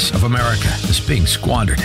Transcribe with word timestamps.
gas 0.00 0.14
of 0.14 0.24
America 0.24 0.68
is 0.88 1.00
being 1.00 1.26
squandered. 1.26 1.80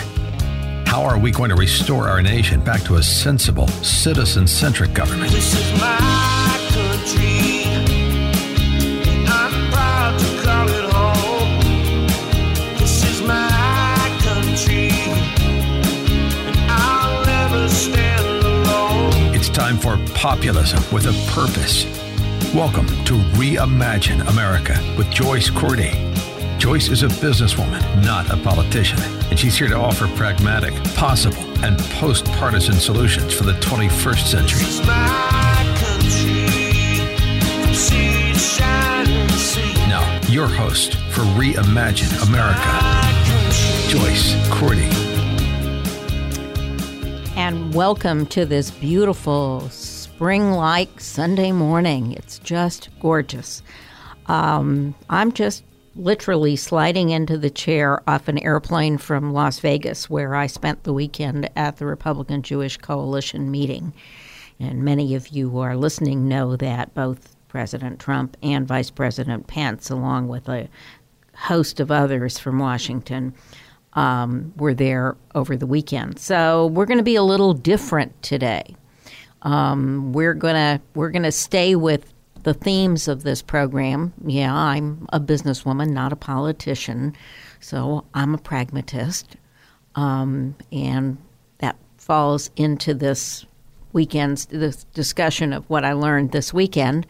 How 0.86 1.04
are 1.04 1.18
we 1.18 1.32
going 1.32 1.50
to 1.50 1.56
restore 1.56 2.08
our 2.08 2.22
nation 2.22 2.62
back 2.62 2.82
to 2.84 2.96
a 2.96 3.04
sensible, 3.04 3.68
citizen 3.84 4.48
centric 4.48 4.94
government? 4.94 5.32
This 5.32 5.54
is 5.54 5.82
my 5.82 6.58
country. 6.72 7.66
I'm 9.28 9.72
proud 9.72 10.20
to 10.20 10.44
call 10.44 10.70
it 10.70 10.86
home. 10.94 12.08
This 12.78 13.04
is 13.04 13.22
my 13.22 13.98
country. 14.24 14.92
And 16.48 16.58
I'll 16.70 17.26
never 17.26 17.68
stand 17.70 18.46
alone. 18.46 19.36
It's 19.36 19.50
time 19.50 19.78
for 19.78 19.98
populism 20.14 20.82
with 20.94 21.06
a 21.08 21.32
purpose. 21.32 21.86
Welcome 22.54 22.88
to 23.06 23.14
Reimagine 23.38 24.26
America 24.30 24.76
with 24.98 25.10
Joyce 25.12 25.50
Cordy. 25.50 26.15
Joyce 26.58 26.90
is 26.90 27.04
a 27.04 27.08
businesswoman, 27.08 28.04
not 28.04 28.30
a 28.32 28.38
politician, 28.38 28.98
and 29.30 29.38
she's 29.40 29.56
here 29.58 29.68
to 29.68 29.76
offer 29.76 30.08
pragmatic, 30.16 30.74
possible, 30.96 31.44
and 31.64 31.78
post 32.00 32.26
partisan 32.34 32.74
solutions 32.76 33.34
for 33.34 33.44
the 33.44 33.54
21st 33.54 34.26
century. 34.26 34.60
This 34.60 34.80
is 34.80 34.88
my 34.88 35.76
country. 35.78 36.48
From 37.62 37.74
sea 37.74 38.34
to 38.34 38.40
shining 38.40 39.30
sea. 39.32 39.74
Now, 39.88 40.20
your 40.28 40.48
host 40.48 40.96
for 41.12 41.22
Reimagine 41.38 42.28
America, 42.28 42.72
Joyce 43.90 44.36
Cordy. 44.50 44.90
and 47.38 47.74
welcome 47.76 48.26
to 48.26 48.46
this 48.46 48.72
beautiful 48.72 49.68
spring 49.70 50.52
like 50.52 51.00
Sunday 51.02 51.52
morning. 51.52 52.14
It's 52.14 52.40
just 52.40 52.90
gorgeous. 53.02 53.62
Um, 54.28 54.96
I'm 55.10 55.32
just 55.34 55.64
literally 55.96 56.56
sliding 56.56 57.10
into 57.10 57.38
the 57.38 57.50
chair 57.50 58.02
off 58.10 58.28
an 58.28 58.38
airplane 58.40 58.98
from 58.98 59.34
Las 59.34 59.60
Vegas, 59.60 60.10
where 60.10 60.36
I 60.36 60.48
spent 60.48 60.84
the 60.84 60.94
weekend 60.94 61.50
at 61.56 61.78
the 61.78 61.86
Republican 61.86 62.42
Jewish 62.42 62.78
Coalition 62.78 63.50
meeting. 63.50 63.94
And 64.60 64.84
many 64.84 65.16
of 65.16 65.30
you 65.30 65.50
who 65.50 65.60
are 65.60 65.76
listening 65.76 66.28
know 66.28 66.56
that 66.58 66.94
both 66.94 67.36
President 67.48 68.00
Trump 68.00 68.36
and 68.44 68.68
Vice 68.68 68.90
President 68.90 69.48
Pence, 69.48 69.90
along 69.90 70.28
with 70.28 70.50
a 70.50 70.68
host 71.34 71.80
of 71.80 71.92
others 71.92 72.38
from 72.38 72.60
Washington, 72.60 73.34
um, 73.94 74.54
were 74.58 74.74
there 74.74 75.16
over 75.36 75.56
the 75.56 75.66
weekend. 75.66 76.20
So 76.20 76.68
we're 76.68 76.86
going 76.86 76.98
to 76.98 77.04
be 77.04 77.16
a 77.16 77.24
little 77.24 77.54
different 77.54 78.22
today. 78.22 78.76
Um, 79.42 80.12
we're 80.12 80.34
gonna 80.34 80.82
we're 80.96 81.12
gonna 81.12 81.32
stay 81.32 81.76
with 81.76 82.15
the 82.46 82.54
themes 82.54 83.08
of 83.08 83.24
this 83.24 83.42
program. 83.42 84.14
Yeah, 84.24 84.54
I'm 84.56 85.08
a 85.12 85.20
businesswoman, 85.20 85.90
not 85.90 86.14
a 86.14 86.16
politician, 86.16 87.16
so 87.60 88.06
I'm 88.14 88.36
a 88.36 88.38
pragmatist, 88.38 89.36
um, 89.96 90.56
and 90.72 91.18
that 91.58 91.76
falls 91.98 92.52
into 92.56 92.94
this 92.94 93.48
weekend's 93.94 94.46
this 94.46 94.84
discussion 94.94 95.54
of 95.54 95.68
what 95.72 95.84
I 95.84 95.94
learned 95.94 96.34
this 96.34 96.54
weekend. 96.54 97.08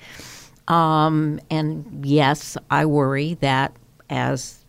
Um, 0.70 1.42
and 1.50 2.06
yes, 2.06 2.56
I 2.72 2.86
worry 2.86 3.34
that 3.42 3.76
as 4.10 4.65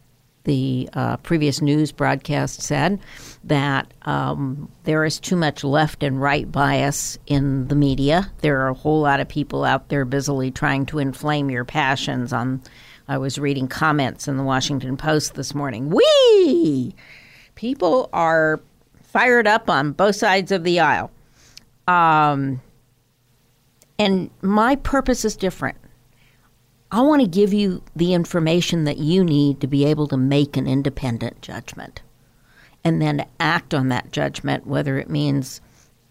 the 0.47 0.89
uh, 0.93 1.17
previous 1.19 1.61
news 1.61 1.93
broadcast 1.93 2.63
said 2.63 3.01
that 3.45 3.93
um, 4.03 4.71
there 4.85 5.05
is 5.05 5.19
too 5.19 5.37
much 5.37 5.65
left 5.65 6.03
and 6.05 6.23
right 6.23 6.51
bias 6.51 7.19
in 7.27 7.67
the 7.67 7.75
media. 7.75 8.31
There 8.41 8.63
are 8.63 8.69
a 8.69 8.75
whole 8.75 9.01
lot 9.01 9.21
of 9.21 9.29
people 9.29 9.65
out 9.65 9.89
there 9.89 10.05
busily 10.05 10.53
trying 10.53 10.87
to 10.87 11.01
inflame 11.01 11.51
your 11.51 11.65
passions. 11.65 12.33
On, 12.33 12.63
I 13.09 13.19
was 13.19 13.39
reading 13.39 13.67
comments 13.67 14.29
in 14.29 14.37
the 14.37 14.45
Washington 14.45 14.97
Post 14.97 15.35
this 15.35 15.53
morning. 15.53 15.91
Wee! 15.91 16.95
People 17.57 18.09
are 18.13 18.61
fired 19.03 19.49
up 19.49 19.69
on 19.69 19.93
both 19.93 20.15
sides 20.15 20.53
of 20.53 20.63
the 20.63 20.79
aisle. 20.79 21.11
Um, 21.89 22.61
and 23.99 24.31
my 24.43 24.77
purpose 24.77 25.25
is 25.25 25.37
different. 25.37 25.77
I 26.97 27.03
want 27.03 27.21
to 27.21 27.29
give 27.29 27.53
you 27.53 27.83
the 27.95 28.15
information 28.15 28.85
that 28.85 28.97
you 28.97 29.23
need 29.23 29.61
to 29.61 29.67
be 29.67 29.85
able 29.85 30.09
to 30.09 30.17
make 30.17 30.57
an 30.57 30.67
independent 30.67 31.43
judgment 31.43 32.01
and 32.85 33.03
then 33.03 33.27
act 33.39 33.75
on 33.75 33.91
that 33.91 34.13
judgment, 34.13 34.67
whether 34.67 34.99
it 34.99 35.11
means 35.11 35.61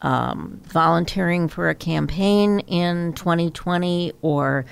um, 0.03 0.61
volunteering 0.65 1.47
for 1.47 1.69
a 1.69 1.73
campaign 1.73 2.59
in 2.59 3.13
2020 3.13 4.13
or 4.21 4.67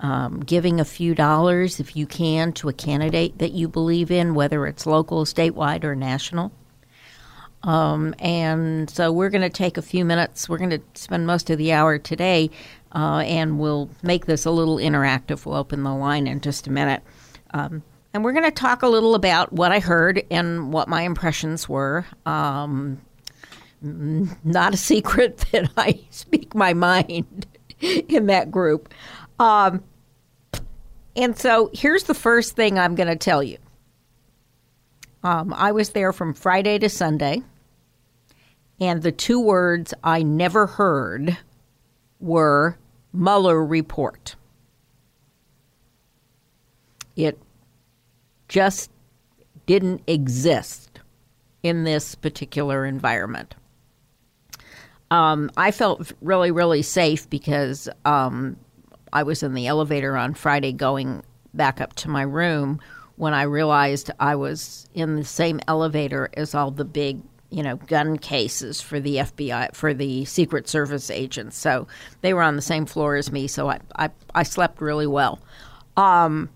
um, 0.00 0.40
giving 0.40 0.80
a 0.80 0.84
few 0.84 1.14
dollars, 1.14 1.78
if 1.78 1.94
you 1.94 2.06
can, 2.08 2.52
to 2.54 2.68
a 2.68 2.72
candidate 2.72 3.38
that 3.38 3.52
you 3.52 3.68
believe 3.68 4.10
in, 4.10 4.34
whether 4.34 4.66
it's 4.66 4.84
local, 4.84 5.24
statewide, 5.24 5.84
or 5.84 5.94
national. 5.94 6.50
Um, 7.62 8.16
and 8.18 8.90
so 8.90 9.12
we're 9.12 9.30
going 9.30 9.42
to 9.42 9.50
take 9.50 9.76
a 9.76 9.82
few 9.82 10.04
minutes. 10.04 10.48
We're 10.48 10.58
going 10.58 10.70
to 10.70 10.82
spend 10.94 11.26
most 11.26 11.50
of 11.50 11.58
the 11.58 11.72
hour 11.72 11.98
today, 11.98 12.50
uh, 12.94 13.22
and 13.24 13.58
we'll 13.58 13.90
make 14.02 14.26
this 14.26 14.44
a 14.44 14.50
little 14.50 14.76
interactive. 14.76 15.46
We'll 15.46 15.56
open 15.56 15.82
the 15.82 15.94
line 15.94 16.26
in 16.26 16.40
just 16.40 16.66
a 16.66 16.70
minute. 16.70 17.02
Um, 17.52 17.82
and 18.14 18.22
we're 18.22 18.32
going 18.32 18.44
to 18.44 18.50
talk 18.50 18.82
a 18.82 18.88
little 18.88 19.14
about 19.14 19.52
what 19.52 19.72
I 19.72 19.78
heard 19.78 20.22
and 20.30 20.72
what 20.72 20.88
my 20.88 21.02
impressions 21.02 21.68
were. 21.68 22.04
Um, 22.26 23.00
not 23.82 24.74
a 24.74 24.76
secret 24.76 25.38
that 25.52 25.70
I 25.76 26.00
speak 26.10 26.54
my 26.54 26.74
mind 26.74 27.46
in 27.80 28.26
that 28.26 28.50
group. 28.50 28.92
Um, 29.38 29.82
and 31.16 31.36
so 31.36 31.70
here's 31.72 32.04
the 32.04 32.14
first 32.14 32.54
thing 32.56 32.78
I'm 32.78 32.94
going 32.94 33.08
to 33.08 33.16
tell 33.16 33.42
you. 33.42 33.58
Um, 35.24 35.54
I 35.54 35.72
was 35.72 35.90
there 35.90 36.12
from 36.12 36.34
Friday 36.34 36.78
to 36.80 36.88
Sunday, 36.88 37.42
and 38.80 39.02
the 39.02 39.12
two 39.12 39.40
words 39.40 39.94
I 40.02 40.22
never 40.22 40.66
heard 40.66 41.38
were 42.18 42.76
Mueller 43.12 43.64
report. 43.64 44.36
It 47.14 47.38
just 48.48 48.90
didn't 49.66 50.02
exist 50.06 51.00
in 51.62 51.84
this 51.84 52.14
particular 52.14 52.84
environment. 52.84 53.54
Um, 55.10 55.50
I 55.56 55.70
felt 55.70 56.10
really, 56.22 56.50
really 56.50 56.82
safe 56.82 57.28
because 57.28 57.88
um, 58.04 58.56
I 59.12 59.22
was 59.22 59.42
in 59.42 59.52
the 59.54 59.66
elevator 59.66 60.16
on 60.16 60.34
Friday 60.34 60.72
going 60.72 61.22
back 61.52 61.80
up 61.80 61.94
to 61.96 62.08
my 62.08 62.22
room 62.22 62.80
when 63.16 63.34
I 63.34 63.42
realized 63.42 64.10
I 64.18 64.34
was 64.36 64.88
in 64.94 65.16
the 65.16 65.24
same 65.24 65.60
elevator 65.68 66.30
as 66.34 66.54
all 66.54 66.70
the 66.70 66.84
big, 66.84 67.20
you 67.52 67.62
know, 67.62 67.76
gun 67.76 68.16
cases 68.16 68.80
for 68.80 68.98
the 68.98 69.16
FBI, 69.16 69.74
for 69.74 69.92
the 69.92 70.24
Secret 70.24 70.68
Service 70.68 71.10
agents. 71.10 71.56
So 71.56 71.86
they 72.22 72.32
were 72.32 72.42
on 72.42 72.56
the 72.56 72.62
same 72.62 72.86
floor 72.86 73.16
as 73.16 73.30
me, 73.30 73.46
so 73.46 73.68
I, 73.68 73.78
I, 73.96 74.10
I 74.34 74.42
slept 74.42 74.80
really 74.80 75.06
well. 75.06 75.38
Um, 75.96 76.48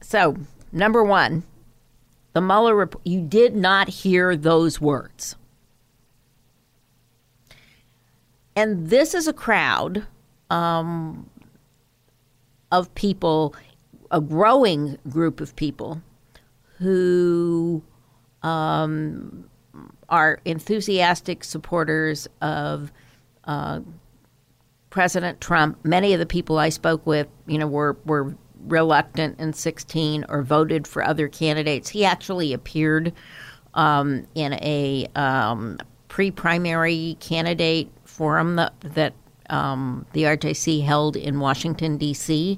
so, 0.00 0.36
number 0.72 1.04
one, 1.04 1.44
the 2.32 2.40
Mueller 2.40 2.74
report, 2.74 3.06
you 3.06 3.20
did 3.20 3.54
not 3.54 3.88
hear 3.88 4.36
those 4.36 4.80
words. 4.80 5.36
And 8.56 8.88
this 8.88 9.14
is 9.14 9.28
a 9.28 9.32
crowd 9.32 10.06
um, 10.50 11.30
of 12.72 12.92
people, 12.94 13.54
a 14.10 14.20
growing 14.20 14.98
group 15.08 15.40
of 15.40 15.54
people 15.54 16.02
who 16.78 17.82
um, 18.44 19.48
are 20.08 20.38
enthusiastic 20.44 21.42
supporters 21.42 22.28
of 22.40 22.92
uh, 23.44 23.80
President 24.90 25.40
Trump. 25.40 25.84
Many 25.84 26.12
of 26.12 26.20
the 26.20 26.26
people 26.26 26.58
I 26.58 26.68
spoke 26.68 27.04
with, 27.06 27.26
you 27.46 27.58
know, 27.58 27.66
were 27.66 27.96
were 28.04 28.36
reluctant 28.60 29.38
in 29.40 29.52
16 29.52 30.24
or 30.28 30.42
voted 30.42 30.86
for 30.86 31.04
other 31.04 31.28
candidates. 31.28 31.88
He 31.90 32.04
actually 32.04 32.52
appeared 32.52 33.12
um, 33.74 34.26
in 34.34 34.54
a 34.54 35.06
um, 35.14 35.78
pre-primary 36.08 37.16
candidate 37.20 37.90
forum 38.04 38.56
that, 38.56 38.72
that 38.80 39.12
um, 39.50 40.06
the 40.12 40.22
RJC 40.22 40.82
held 40.82 41.16
in 41.16 41.40
Washington 41.40 41.98
D.C. 41.98 42.56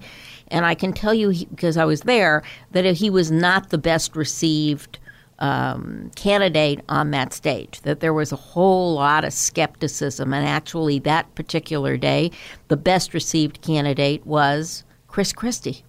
And 0.48 0.64
I 0.64 0.76
can 0.76 0.92
tell 0.92 1.14
you, 1.14 1.46
because 1.46 1.76
I 1.76 1.84
was 1.84 2.02
there, 2.02 2.44
that 2.70 2.84
he 2.84 3.10
was 3.10 3.32
not 3.32 3.70
the 3.70 3.78
best 3.78 4.14
received 4.14 5.00
um, 5.38 6.10
candidate 6.16 6.80
on 6.88 7.10
that 7.10 7.32
stage. 7.32 7.80
That 7.82 8.00
there 8.00 8.14
was 8.14 8.32
a 8.32 8.36
whole 8.36 8.94
lot 8.94 9.24
of 9.24 9.32
skepticism, 9.32 10.32
and 10.32 10.46
actually, 10.46 10.98
that 11.00 11.34
particular 11.34 11.96
day, 11.96 12.30
the 12.68 12.76
best 12.76 13.14
received 13.14 13.62
candidate 13.62 14.26
was 14.26 14.84
Chris 15.08 15.32
Christie. 15.32 15.84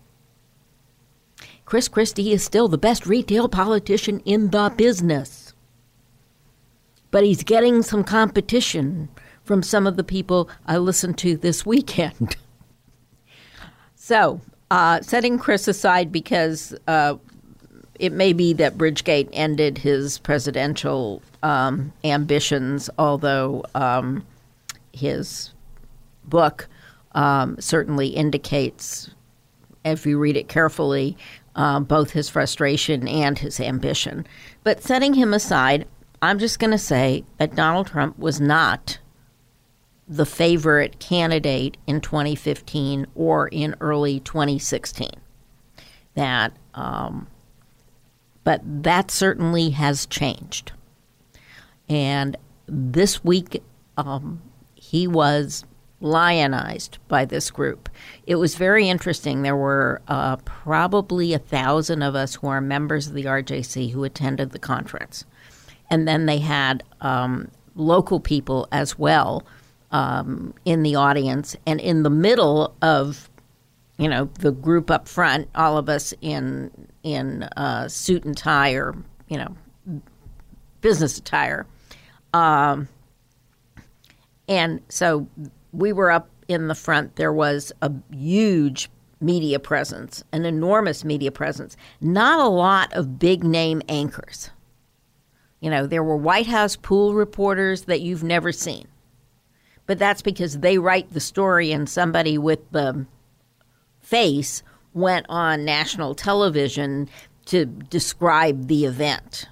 Chris 1.66 1.90
Christie 1.90 2.32
is 2.32 2.44
still 2.44 2.70
the 2.70 2.78
best 2.78 3.06
retail 3.06 3.50
politician 3.50 4.22
in 4.22 4.52
the 4.52 4.74
business. 4.78 5.54
But 7.12 7.26
he's 7.26 7.44
getting 7.44 7.82
some 7.82 8.06
competition 8.06 9.10
from 9.44 9.64
some 9.64 9.86
of 9.86 9.98
the 9.98 10.04
people 10.04 10.50
I 10.66 10.78
listened 10.78 11.18
to 11.20 11.36
this 11.36 11.66
weekend. 11.66 12.38
so, 13.96 14.40
uh, 14.72 15.02
setting 15.02 15.38
Chris 15.38 15.68
aside 15.68 16.12
because 16.12 16.74
uh, 16.88 17.16
it 18.00 18.14
may 18.14 18.34
be 18.34 18.54
that 18.54 18.78
Bridgegate 18.78 19.30
ended 19.34 19.78
his 19.80 20.20
presidential 20.20 21.22
um, 21.44 21.94
ambitions, 22.04 22.90
although 22.98 23.64
um, 23.76 24.26
his 24.94 25.54
book 26.26 26.68
um, 27.14 27.60
certainly 27.60 28.08
indicates, 28.08 29.10
if 29.84 30.06
you 30.06 30.20
read 30.20 30.38
it 30.38 30.48
carefully, 30.48 31.18
uh, 31.56 31.80
both 31.80 32.12
his 32.12 32.30
frustration 32.30 33.08
and 33.08 33.40
his 33.40 33.60
ambition. 33.60 34.28
But 34.64 34.84
setting 34.84 35.14
him 35.14 35.34
aside, 35.34 35.88
I'm 36.22 36.40
just 36.40 36.60
going 36.60 36.72
to 36.72 36.78
say 36.78 37.24
that 37.38 37.56
Donald 37.56 37.88
Trump 37.88 38.18
was 38.20 38.40
not 38.40 39.00
the 40.08 40.26
favorite 40.26 41.00
candidate 41.00 41.78
in 41.86 42.00
2015 42.00 43.08
or 43.16 43.48
in 43.50 43.76
early 43.82 44.20
2016. 44.22 45.10
That, 46.16 46.54
um, 46.74 47.28
but 48.48 48.62
that 48.64 49.12
certainly 49.12 49.72
has 49.72 50.06
changed. 50.06 50.72
And 51.90 52.38
this 52.66 53.22
week, 53.22 53.62
um, 53.98 54.42
he 54.74 55.06
was 55.06 55.66
lionized 56.00 56.98
by 57.10 57.26
this 57.26 57.52
group. 57.52 57.90
It 58.26 58.36
was 58.36 58.56
very 58.56 58.88
interesting. 58.88 59.42
There 59.42 59.58
were 59.58 60.02
uh, 60.08 60.38
probably 60.38 61.34
a 61.34 61.40
thousand 61.40 62.04
of 62.04 62.16
us 62.16 62.36
who 62.36 62.48
are 62.48 62.62
members 62.62 63.08
of 63.08 63.16
the 63.16 63.26
RJC 63.26 63.92
who 63.92 64.06
attended 64.06 64.52
the 64.52 64.60
conference. 64.60 65.26
And 65.90 66.08
then 66.08 66.26
they 66.26 66.38
had 66.38 66.86
um, 67.02 67.52
local 67.76 68.22
people 68.22 68.70
as 68.72 68.98
well 68.98 69.46
um, 69.92 70.54
in 70.64 70.84
the 70.84 70.96
audience. 70.96 71.58
And 71.66 71.82
in 71.82 72.04
the 72.04 72.10
middle 72.10 72.74
of, 72.82 73.30
you 73.98 74.08
know, 74.08 74.26
the 74.40 74.52
group 74.52 74.92
up 74.92 75.08
front, 75.08 75.50
all 75.56 75.78
of 75.78 75.90
us 75.90 76.14
in, 76.22 76.72
in 77.04 77.44
uh, 77.58 77.88
suit 77.88 78.24
and 78.26 78.38
tie 78.38 78.74
or, 78.74 78.96
you 79.28 79.38
know, 79.38 80.02
business 80.82 81.18
attire. 81.18 81.66
Um, 82.34 82.88
and 84.48 84.82
so 84.90 85.28
we 85.72 85.94
were 85.94 86.12
up 86.12 86.30
in 86.48 86.68
the 86.68 86.76
front. 86.76 87.16
There 87.16 87.34
was 87.34 87.72
a 87.82 87.92
huge 88.12 88.90
media 89.20 89.60
presence, 89.60 90.24
an 90.32 90.46
enormous 90.46 91.04
media 91.04 91.32
presence, 91.32 91.76
not 92.00 92.40
a 92.40 92.48
lot 92.48 92.94
of 92.94 93.18
big 93.18 93.44
name 93.44 93.82
anchors. 93.90 94.52
You 95.60 95.72
know, 95.72 95.88
there 95.88 96.04
were 96.04 96.18
White 96.18 96.46
House 96.46 96.76
pool 96.76 97.16
reporters 97.16 97.84
that 97.86 98.02
you've 98.02 98.24
never 98.24 98.52
seen. 98.52 98.88
But 99.88 99.98
that's 99.98 100.22
because 100.22 100.60
they 100.60 100.78
write 100.78 101.14
the 101.14 101.20
story 101.20 101.72
and 101.72 101.90
somebody 101.90 102.38
with 102.38 102.60
the 102.72 103.06
face 104.07 104.63
went 104.94 105.25
on 105.27 105.65
national 105.65 106.15
television 106.15 107.09
to 107.45 107.65
describe 107.65 108.68
the 108.68 108.86
event. 108.86 109.48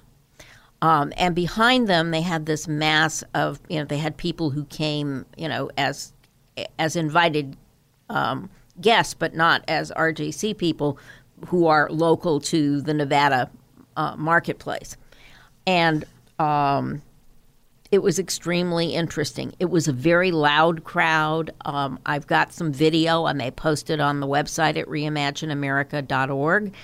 Um, 0.82 1.12
and 1.16 1.34
behind 1.34 1.88
them, 1.88 2.10
they 2.10 2.20
had 2.20 2.46
this 2.46 2.66
mass 2.66 3.22
of, 3.34 3.60
you 3.68 3.78
know, 3.78 3.84
they 3.84 3.98
had 3.98 4.16
people 4.16 4.50
who 4.50 4.64
came, 4.66 5.24
you 5.36 5.48
know, 5.48 5.70
as 5.76 6.12
as 6.78 6.96
invited 6.96 7.56
um, 8.08 8.48
guests, 8.80 9.14
but 9.14 9.34
not 9.34 9.62
as 9.68 9.90
RJC 9.90 10.56
people 10.56 10.98
who 11.48 11.66
are 11.66 11.88
local 11.90 12.40
to 12.40 12.80
the 12.80 12.94
Nevada 12.94 13.50
uh, 13.96 14.16
marketplace. 14.16 14.96
And 15.66 16.04
um, 16.38 17.02
it 17.90 17.98
was 17.98 18.18
extremely 18.18 18.94
interesting. 18.94 19.54
It 19.58 19.66
was 19.66 19.88
a 19.88 19.92
very 19.92 20.30
loud 20.30 20.84
crowd. 20.84 21.52
Um, 21.64 21.98
I've 22.04 22.26
got 22.26 22.52
some 22.52 22.72
video. 22.72 23.26
and 23.26 23.40
they 23.40 23.50
posted 23.50 24.00
on 24.00 24.20
the 24.20 24.26
website 24.26 24.76
at 24.76 24.86
reimagineamerica.org. 24.86 26.74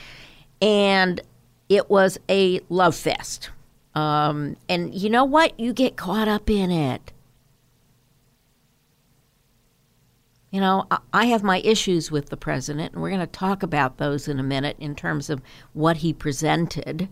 And 0.60 1.20
it 1.68 1.90
was 1.90 2.18
a 2.28 2.60
love 2.68 2.94
fest. 2.94 3.50
Um, 3.94 4.56
and 4.68 4.94
you 4.94 5.10
know 5.10 5.24
what? 5.24 5.58
You 5.58 5.72
get 5.72 5.96
caught 5.96 6.28
up 6.28 6.48
in 6.48 6.70
it. 6.70 7.12
You 10.50 10.60
know, 10.60 10.86
I 11.14 11.26
have 11.26 11.42
my 11.42 11.60
issues 11.60 12.10
with 12.10 12.28
the 12.28 12.36
president, 12.36 12.92
and 12.92 13.00
we're 13.00 13.08
going 13.08 13.20
to 13.20 13.26
talk 13.26 13.62
about 13.62 13.96
those 13.96 14.28
in 14.28 14.38
a 14.38 14.42
minute 14.42 14.76
in 14.78 14.94
terms 14.94 15.30
of 15.30 15.40
what 15.72 15.98
he 15.98 16.12
presented. 16.12 17.08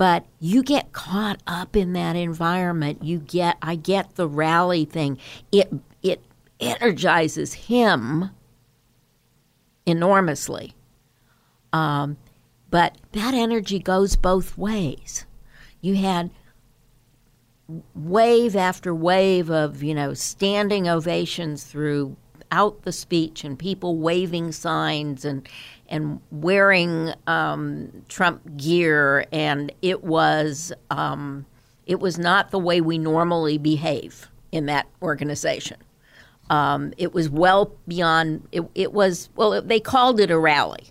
But 0.00 0.24
you 0.38 0.62
get 0.62 0.92
caught 0.92 1.42
up 1.46 1.76
in 1.76 1.92
that 1.92 2.16
environment. 2.16 3.04
You 3.04 3.18
get, 3.18 3.58
I 3.60 3.74
get 3.74 4.14
the 4.14 4.26
rally 4.26 4.86
thing. 4.86 5.18
It 5.52 5.70
it 6.02 6.24
energizes 6.58 7.52
him 7.52 8.30
enormously. 9.84 10.72
Um, 11.74 12.16
but 12.70 12.96
that 13.12 13.34
energy 13.34 13.78
goes 13.78 14.16
both 14.16 14.56
ways 14.56 15.26
you 15.82 15.96
had 15.96 16.30
wave 17.94 18.56
after 18.56 18.94
wave 18.94 19.50
of 19.50 19.82
you 19.82 19.94
know 19.94 20.14
standing 20.14 20.88
ovations 20.88 21.64
throughout 21.64 22.82
the 22.82 22.92
speech 22.92 23.44
and 23.44 23.58
people 23.58 23.98
waving 23.98 24.50
signs 24.50 25.26
and 25.26 25.46
and 25.90 26.20
wearing 26.30 27.12
um, 27.26 27.90
Trump 28.08 28.56
gear 28.56 29.26
and 29.32 29.72
it 29.82 30.04
was 30.04 30.72
um, 30.90 31.44
it 31.86 32.00
was 32.00 32.18
not 32.18 32.50
the 32.50 32.58
way 32.58 32.80
we 32.80 32.98
normally 32.98 33.58
behave 33.58 34.30
in 34.52 34.66
that 34.66 34.86
organization. 35.02 35.76
Um, 36.48 36.92
it 36.96 37.12
was 37.12 37.28
well 37.28 37.72
beyond. 37.86 38.46
It, 38.52 38.62
it 38.74 38.92
was 38.92 39.28
well. 39.36 39.60
They 39.60 39.80
called 39.80 40.20
it 40.20 40.30
a 40.30 40.38
rally. 40.38 40.90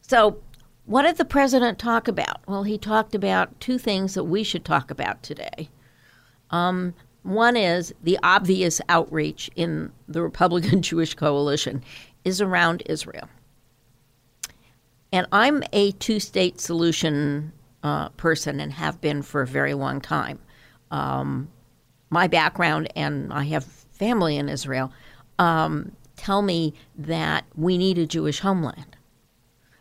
So 0.00 0.40
what 0.86 1.02
did 1.02 1.18
the 1.18 1.24
president 1.24 1.78
talk 1.78 2.08
about? 2.08 2.40
Well, 2.48 2.64
he 2.64 2.76
talked 2.78 3.14
about 3.14 3.58
two 3.60 3.78
things 3.78 4.14
that 4.14 4.24
we 4.24 4.42
should 4.42 4.64
talk 4.64 4.90
about 4.90 5.22
today. 5.22 5.68
Um, 6.50 6.94
one 7.22 7.56
is 7.56 7.94
the 8.02 8.18
obvious 8.22 8.80
outreach 8.88 9.50
in 9.54 9.92
the 10.08 10.22
Republican 10.22 10.82
Jewish 10.90 11.14
coalition 11.14 11.82
is 12.24 12.40
around 12.40 12.82
Israel. 12.86 13.28
And 15.12 15.26
I'm 15.32 15.62
a 15.72 15.92
two 15.92 16.20
state 16.20 16.60
solution 16.60 17.52
uh, 17.82 18.10
person 18.10 18.60
and 18.60 18.72
have 18.72 19.00
been 19.00 19.22
for 19.22 19.42
a 19.42 19.46
very 19.46 19.74
long 19.74 20.00
time. 20.00 20.38
Um, 20.90 21.48
my 22.10 22.26
background, 22.26 22.92
and 22.96 23.32
I 23.32 23.44
have 23.44 23.64
family 23.64 24.36
in 24.36 24.48
Israel, 24.48 24.92
um, 25.38 25.92
tell 26.16 26.42
me 26.42 26.74
that 26.98 27.44
we 27.54 27.78
need 27.78 27.98
a 27.98 28.06
Jewish 28.06 28.40
homeland 28.40 28.96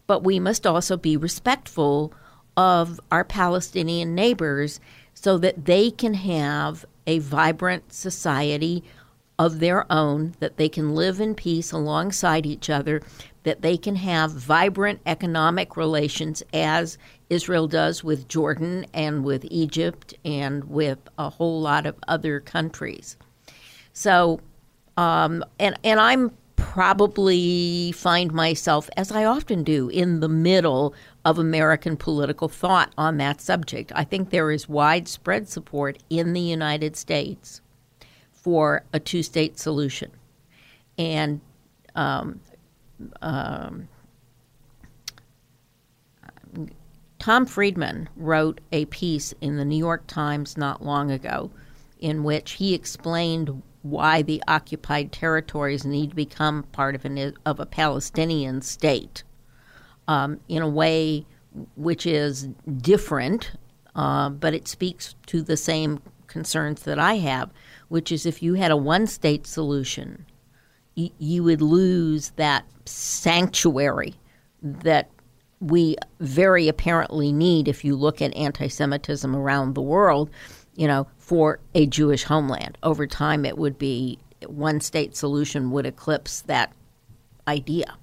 but 0.10 0.24
we 0.24 0.40
must 0.40 0.66
also 0.66 0.98
be 0.98 1.16
respectful 1.16 2.12
of 2.58 3.00
our 3.12 3.24
Palestinian 3.24 4.16
neighbors 4.16 4.80
so 5.14 5.38
that 5.38 5.66
they 5.66 5.92
can 5.92 6.16
have 6.16 6.84
a 7.06 7.20
vibrant 7.20 7.94
society 7.94 8.84
of 9.38 9.60
their 9.60 9.86
own, 9.92 10.34
that 10.40 10.58
they 10.58 10.68
can 10.68 10.96
live 10.96 11.22
in 11.22 11.36
peace 11.36 11.72
alongside 11.72 12.48
each 12.48 12.72
other, 12.72 13.04
that 13.50 13.64
they 13.64 13.78
can 13.78 13.96
have 13.96 14.30
vibrant 14.30 15.00
economic 15.08 15.76
relations 15.76 16.44
as 16.54 17.00
Israel 17.32 17.68
does 17.68 18.04
with 18.04 18.28
Jordan 18.28 18.86
and 18.94 19.26
with 19.26 19.44
Egypt 19.50 20.14
and 20.24 20.64
with 20.66 21.00
a 21.18 21.32
whole 21.32 21.60
lot 21.60 21.88
of 21.88 21.96
other 22.08 22.40
countries. 22.40 23.18
So, 23.92 24.40
um, 24.98 25.44
and 25.58 25.80
and 25.84 26.00
I'm 26.00 26.30
probably 26.58 27.92
find 27.94 28.32
myself, 28.32 28.88
as 28.96 29.12
I 29.12 29.26
often 29.26 29.64
do, 29.64 29.90
in 29.90 30.20
the 30.20 30.30
middle 30.30 30.94
of 31.26 31.40
American 31.40 31.98
political 31.98 32.50
thought 32.50 32.94
on 33.00 33.18
that 33.18 33.42
subject. 33.42 33.92
I 33.96 34.04
think 34.04 34.30
there 34.30 34.52
is 34.52 34.70
widespread 34.70 35.50
support 35.50 35.98
in 36.12 36.34
the 36.34 36.40
United 36.40 36.96
States 36.96 37.62
for 38.32 38.84
a 38.94 39.00
two 39.00 39.24
state 39.24 39.58
solution. 39.58 40.12
And 41.00 41.42
um, 41.96 42.42
um, 43.22 43.88
Tom 47.20 47.46
Friedman 47.46 48.10
wrote 48.16 48.62
a 48.72 48.86
piece 48.86 49.34
in 49.42 49.58
the 49.58 49.66
New 49.66 49.78
York 49.78 50.08
Times 50.08 50.58
not 50.58 50.84
long 50.84 51.12
ago 51.12 51.52
in 52.00 52.24
which 52.24 52.54
he 52.54 52.74
explained 52.74 53.62
why 53.82 54.22
the 54.22 54.42
occupied 54.48 55.12
territories 55.12 55.86
need 55.86 56.12
to 56.12 56.16
become 56.16 56.64
part 56.64 56.96
of, 56.96 57.06
an, 57.06 57.34
of 57.46 57.60
a 57.60 57.66
Palestinian 57.66 58.62
state 58.62 59.24
um, 60.08 60.40
in 60.48 60.62
a 60.62 60.68
way 60.68 61.26
which 61.76 62.06
is 62.06 62.50
different, 62.82 63.52
uh, 63.96 64.30
but 64.30 64.54
it 64.54 64.68
speaks 64.68 65.16
to 65.26 65.42
the 65.42 65.58
same 65.58 66.02
concerns 66.28 66.84
that 66.84 67.00
I 67.00 67.16
have, 67.16 67.50
which 67.88 68.12
is 68.12 68.26
if 68.26 68.44
you 68.44 68.54
had 68.54 68.72
a 68.72 68.78
one 68.78 69.08
state 69.08 69.48
solution, 69.48 70.26
y- 70.96 71.12
you 71.18 71.44
would 71.44 71.62
lose 71.62 72.32
that 72.32 72.66
sanctuary 72.90 74.16
that 74.62 75.10
we 75.62 75.96
very 76.20 76.68
apparently 76.68 77.32
need 77.32 77.68
if 77.68 77.84
you 77.84 77.96
look 77.96 78.22
at 78.22 78.36
anti 78.36 78.68
Semitism 78.68 79.36
around 79.36 79.76
the 79.76 79.82
world 79.82 80.30
you 80.80 80.88
know, 80.88 81.06
for 81.18 81.60
a 81.76 81.86
Jewish 81.86 82.24
homeland. 82.24 82.78
Over 82.84 83.06
time, 83.06 83.44
it 83.44 83.58
would 83.58 83.78
be 83.78 84.18
one 84.48 84.80
state 84.80 85.14
solution 85.14 85.72
would 85.72 85.86
eclipse 85.86 86.42
that 86.44 86.72
idea. 87.50 87.98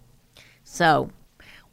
So, 0.62 1.10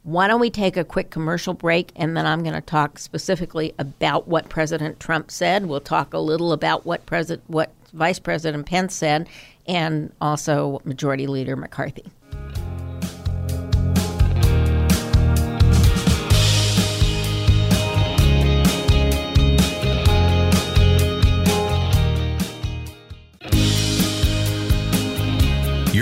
Why 0.02 0.28
don't 0.28 0.40
we 0.40 0.48
take 0.48 0.78
a 0.78 0.84
quick 0.84 1.10
commercial 1.10 1.52
break 1.52 1.92
and 1.96 2.16
then 2.16 2.26
I'm 2.26 2.42
going 2.42 2.54
to 2.54 2.62
talk 2.62 2.98
specifically 2.98 3.74
about 3.78 4.28
what 4.28 4.48
President 4.48 4.98
Trump 4.98 5.30
said. 5.30 5.66
We'll 5.66 5.80
talk 5.80 6.14
a 6.14 6.18
little 6.18 6.52
about 6.52 6.86
what 6.86 7.04
President 7.04 7.42
what 7.48 7.70
Vice 7.92 8.18
President 8.18 8.64
Pence 8.64 8.94
said 8.94 9.28
and 9.66 10.10
also 10.22 10.80
Majority 10.84 11.26
Leader 11.26 11.54
McCarthy. 11.54 12.04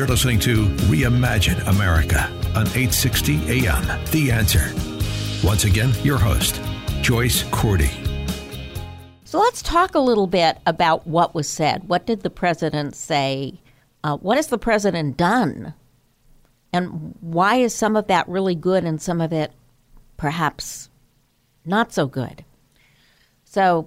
You're 0.02 0.08
listening 0.08 0.40
to 0.40 0.66
Reimagine 0.90 1.64
America 1.68 2.24
on 2.56 2.66
860 2.66 3.68
AM. 3.68 4.04
The 4.06 4.32
answer. 4.32 4.74
Once 5.46 5.62
again, 5.62 5.92
your 6.02 6.18
host, 6.18 6.60
Joyce 7.02 7.44
Cordy. 7.52 7.92
So 9.22 9.38
let's 9.38 9.62
talk 9.62 9.94
a 9.94 10.00
little 10.00 10.26
bit 10.26 10.58
about 10.66 11.06
what 11.06 11.36
was 11.36 11.46
said. 11.46 11.88
What 11.88 12.04
did 12.04 12.24
the 12.24 12.30
president 12.30 12.96
say? 12.96 13.60
Uh, 14.02 14.16
what 14.16 14.38
has 14.38 14.48
the 14.48 14.58
president 14.58 15.16
done? 15.16 15.72
And 16.72 17.14
why 17.20 17.58
is 17.58 17.72
some 17.72 17.94
of 17.94 18.08
that 18.08 18.28
really 18.28 18.56
good 18.56 18.82
and 18.82 19.00
some 19.00 19.20
of 19.20 19.32
it 19.32 19.52
perhaps 20.16 20.90
not 21.64 21.92
so 21.92 22.08
good? 22.08 22.44
So 23.44 23.86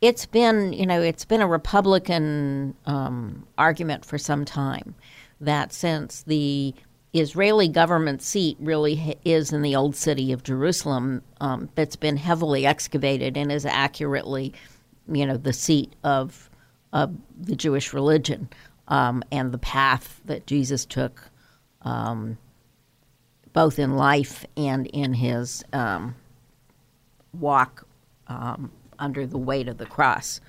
it's 0.00 0.26
been, 0.26 0.72
you 0.72 0.86
know, 0.86 1.02
it's 1.02 1.24
been 1.24 1.40
a 1.40 1.48
Republican 1.48 2.74
um, 2.86 3.46
argument 3.56 4.04
for 4.04 4.18
some 4.18 4.44
time 4.44 4.94
that 5.40 5.72
since 5.72 6.22
the 6.22 6.74
Israeli 7.14 7.68
government 7.68 8.22
seat 8.22 8.56
really 8.60 9.18
is 9.24 9.52
in 9.52 9.62
the 9.62 9.74
old 9.74 9.96
city 9.96 10.32
of 10.32 10.42
Jerusalem, 10.42 11.22
um, 11.40 11.68
that's 11.74 11.96
been 11.96 12.16
heavily 12.16 12.66
excavated 12.66 13.36
and 13.36 13.50
is 13.50 13.66
accurately, 13.66 14.52
you 15.10 15.26
know, 15.26 15.36
the 15.36 15.52
seat 15.52 15.92
of 16.04 16.48
of 16.92 17.14
the 17.38 17.54
Jewish 17.54 17.92
religion 17.92 18.48
um, 18.88 19.22
and 19.30 19.52
the 19.52 19.58
path 19.58 20.22
that 20.24 20.46
Jesus 20.46 20.86
took, 20.86 21.28
um, 21.82 22.38
both 23.52 23.78
in 23.78 23.96
life 23.96 24.46
and 24.56 24.86
in 24.86 25.12
his 25.12 25.62
um, 25.74 26.14
walk 27.38 27.86
um, 28.28 28.70
under 28.98 29.26
the 29.26 29.38
weight 29.38 29.68
of 29.68 29.78
the 29.78 29.86
cross. 29.86 30.40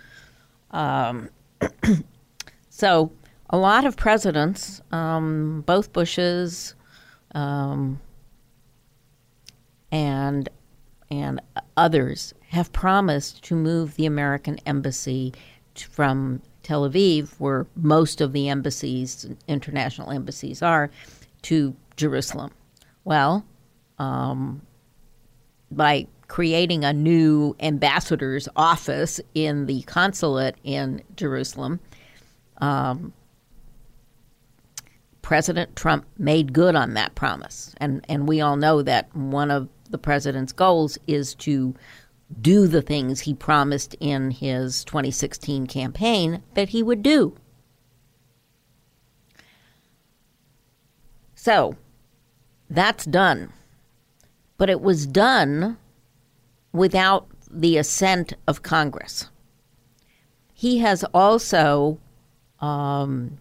Um, 0.72 1.30
so, 2.70 3.12
a 3.50 3.58
lot 3.58 3.86
of 3.86 3.98
presidents, 3.98 4.82
um, 4.92 5.64
both 5.66 5.92
Bushes 5.94 6.76
um, 7.34 8.00
and 9.92 10.50
and 11.12 11.42
others, 11.76 12.36
have 12.50 12.72
promised 12.72 13.44
to 13.44 13.56
move 13.56 13.96
the 13.96 14.06
American 14.06 14.60
embassy 14.68 15.34
from 15.76 16.42
Tel 16.62 16.88
Aviv, 16.88 17.32
where 17.40 17.66
most 17.76 18.22
of 18.22 18.32
the 18.32 18.48
embassies, 18.48 19.28
international 19.48 20.12
embassies, 20.12 20.62
are, 20.62 20.92
to 21.42 21.76
Jerusalem. 21.96 22.52
Well, 23.04 23.44
um, 23.98 24.62
by 25.72 26.08
creating 26.30 26.86
a 26.86 26.94
new 26.94 27.56
ambassador's 27.60 28.48
office 28.56 29.20
in 29.34 29.66
the 29.66 29.82
consulate 29.82 30.56
in 30.64 31.02
Jerusalem. 31.18 31.80
Um, 32.60 33.12
President 35.24 35.76
Trump 35.76 36.06
made 36.18 36.54
good 36.54 36.76
on 36.76 36.94
that 36.94 37.16
promise. 37.16 37.76
And, 37.78 38.06
and 38.08 38.28
we 38.28 38.42
all 38.42 38.56
know 38.56 38.82
that 38.84 39.14
one 39.16 39.52
of 39.52 39.68
the 39.90 39.98
president's 39.98 40.54
goals 40.54 40.98
is 41.08 41.36
to 41.36 41.76
do 42.42 42.68
the 42.68 42.84
things 42.84 43.22
he 43.22 43.34
promised 43.34 43.96
in 44.00 44.30
his 44.30 44.84
2016 44.86 45.66
campaign 45.66 46.44
that 46.54 46.70
he 46.70 46.84
would 46.84 47.02
do. 47.02 47.36
So 51.34 51.76
that's 52.70 53.06
done. 53.06 53.52
But 54.58 54.70
it 54.70 54.82
was 54.82 55.08
done 55.08 55.78
without 56.72 57.28
the 57.50 57.78
assent 57.78 58.34
of 58.48 58.64
Congress. 58.64 59.30
He 60.54 60.80
has 60.80 61.04
also, 61.14 62.00
um, 62.60 63.38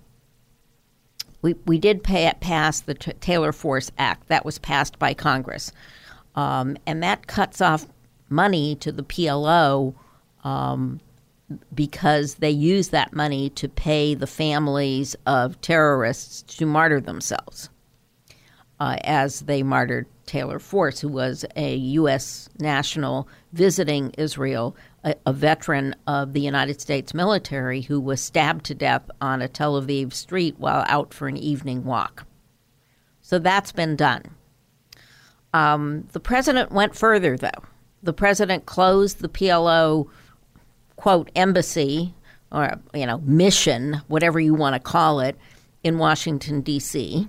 we, 1.42 1.54
we 1.66 1.78
did 1.78 2.02
pay, 2.02 2.32
pass 2.40 2.80
the 2.80 2.94
T- 2.94 3.12
Taylor 3.20 3.52
Force 3.52 3.90
Act. 3.98 4.28
That 4.28 4.44
was 4.44 4.58
passed 4.58 4.98
by 4.98 5.14
Congress. 5.14 5.72
Um, 6.34 6.76
and 6.86 7.02
that 7.02 7.26
cuts 7.26 7.60
off 7.60 7.86
money 8.28 8.76
to 8.76 8.92
the 8.92 9.02
PLO 9.02 9.94
um, 10.44 11.00
because 11.74 12.36
they 12.36 12.50
use 12.50 12.88
that 12.88 13.12
money 13.12 13.50
to 13.50 13.68
pay 13.68 14.14
the 14.14 14.26
families 14.26 15.16
of 15.26 15.60
terrorists 15.60 16.42
to 16.56 16.66
martyr 16.66 17.00
themselves 17.00 17.70
uh, 18.80 18.96
as 19.04 19.40
they 19.40 19.62
martyred 19.62 20.06
Taylor 20.28 20.60
Force, 20.60 21.00
who 21.00 21.08
was 21.08 21.44
a 21.56 21.74
U.S. 21.74 22.48
national 22.60 23.26
visiting 23.52 24.10
Israel, 24.18 24.76
a, 25.02 25.16
a, 25.26 25.32
veteran 25.32 25.96
of 26.06 26.34
the 26.34 26.40
United 26.40 26.80
States 26.80 27.14
military 27.14 27.80
who 27.80 27.98
was 27.98 28.20
stabbed 28.20 28.64
to 28.66 28.74
death 28.74 29.10
on 29.20 29.42
a 29.42 29.48
Tel 29.48 29.80
Aviv 29.80 30.12
street 30.12 30.54
while 30.58 30.84
out 30.86 31.12
for 31.12 31.26
an 31.26 31.36
evening 31.36 31.84
walk. 31.84 32.26
So 33.22 33.38
that's 33.38 33.72
been 33.72 33.96
done. 33.96 34.22
Um, 35.54 36.06
the 36.12 36.20
president 36.20 36.70
went 36.70 36.94
further, 36.94 37.36
though. 37.36 37.64
The 38.02 38.12
president 38.12 38.66
closed 38.66 39.20
the 39.20 39.28
PLO, 39.28 40.08
quote, 40.96 41.30
embassy 41.34 42.14
or, 42.52 42.78
you 42.94 43.06
know, 43.06 43.18
mission, 43.24 44.02
whatever 44.08 44.38
you 44.38 44.54
want 44.54 44.74
to 44.74 44.80
call 44.80 45.20
it, 45.20 45.36
in 45.82 45.98
Washington, 45.98 46.60
D.C 46.60 47.28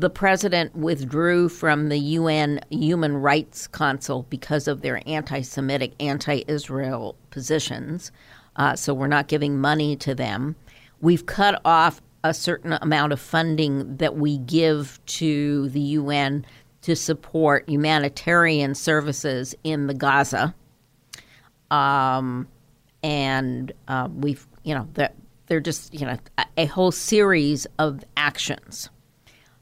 the 0.00 0.10
president 0.10 0.76
withdrew 0.76 1.48
from 1.48 1.88
the 1.88 1.98
UN 1.98 2.60
Human 2.70 3.16
Rights 3.16 3.66
Council 3.66 4.26
because 4.30 4.68
of 4.68 4.80
their 4.80 5.02
anti 5.06 5.40
Semitic, 5.40 5.92
anti 5.98 6.44
Israel 6.46 7.16
positions. 7.30 8.12
Uh, 8.54 8.76
so 8.76 8.94
we're 8.94 9.08
not 9.08 9.26
giving 9.26 9.60
money 9.60 9.96
to 9.96 10.14
them. 10.14 10.54
We've 11.00 11.26
cut 11.26 11.60
off 11.64 12.00
a 12.22 12.32
certain 12.32 12.74
amount 12.74 13.12
of 13.12 13.20
funding 13.20 13.96
that 13.96 14.16
we 14.16 14.38
give 14.38 15.00
to 15.06 15.68
the 15.70 15.80
UN 15.80 16.46
to 16.82 16.94
support 16.94 17.68
humanitarian 17.68 18.74
services 18.74 19.54
in 19.64 19.88
the 19.88 19.94
Gaza. 19.94 20.54
Um, 21.72 22.46
and 23.02 23.72
uh, 23.88 24.08
we've, 24.12 24.46
you 24.62 24.74
know, 24.74 24.88
they're, 24.94 25.12
they're 25.46 25.60
just, 25.60 25.92
you 25.92 26.06
know, 26.06 26.18
a, 26.38 26.46
a 26.56 26.66
whole 26.66 26.92
series 26.92 27.66
of 27.78 28.04
actions 28.16 28.90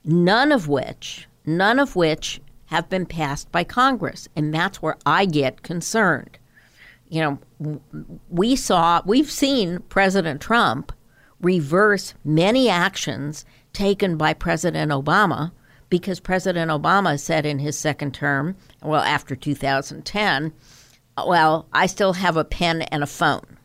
none 0.07 0.53
of 0.53 0.69
which, 0.69 1.29
none 1.45 1.79
of 1.79 1.97
which 1.97 2.41
have 2.67 2.89
been 2.89 3.05
passed 3.05 3.51
by 3.53 3.65
Congress. 3.65 4.29
And 4.35 4.55
that's 4.55 4.81
where 4.81 4.97
I 5.05 5.27
get 5.27 5.63
concerned. 5.63 6.39
You 7.09 7.39
know, 7.61 7.81
we 8.31 8.57
saw, 8.57 9.03
we've 9.05 9.31
seen 9.31 9.81
President 9.89 10.41
Trump 10.41 10.93
reverse 11.41 12.15
many 12.25 12.69
actions 12.69 13.45
taken 13.73 14.17
by 14.17 14.33
President 14.33 14.91
Obama 14.91 15.53
because 15.89 16.19
President 16.19 16.71
Obama 16.71 17.19
said 17.19 17.47
in 17.47 17.59
his 17.59 17.79
second 17.79 18.15
term, 18.15 18.57
well, 18.83 19.03
after 19.03 19.37
2010, 19.37 20.53
well, 21.25 21.67
I 21.73 21.87
still 21.87 22.15
have 22.15 22.37
a 22.37 22.45
pen 22.45 22.83
and 22.83 23.03
a 23.03 23.07
phone. 23.07 23.57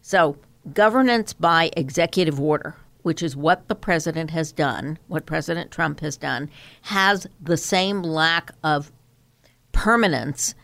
So, 0.00 0.36
governance 0.72 1.32
by 1.32 1.70
executive 1.76 2.40
order 2.40 2.76
which 3.04 3.22
is 3.22 3.36
what 3.36 3.68
the 3.68 3.74
president 3.74 4.30
has 4.30 4.50
done, 4.50 4.98
what 5.08 5.26
President 5.26 5.70
Trump 5.70 6.00
has 6.00 6.16
done, 6.16 6.50
has 6.82 7.26
the 7.40 7.56
same 7.56 8.02
lack 8.02 8.50
of 8.64 8.90
permanence 9.72 10.54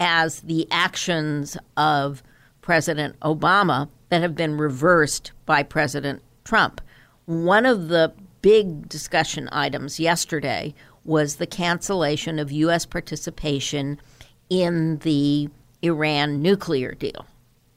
as 0.00 0.40
the 0.40 0.66
actions 0.70 1.56
of 1.76 2.22
President 2.62 3.14
Obama 3.20 3.90
that 4.08 4.22
have 4.22 4.34
been 4.34 4.56
reversed 4.56 5.32
by 5.44 5.62
President 5.62 6.22
Trump. 6.44 6.80
One 7.26 7.66
of 7.66 7.88
the 7.88 8.14
big 8.40 8.88
discussion 8.88 9.50
items 9.52 10.00
yesterday 10.00 10.74
was 11.04 11.36
the 11.36 11.46
cancellation 11.46 12.38
of 12.38 12.50
U.S. 12.50 12.86
participation 12.86 14.00
in 14.48 14.96
the 14.98 15.50
Iran 15.82 16.40
nuclear 16.40 16.92
deal. 16.92 17.26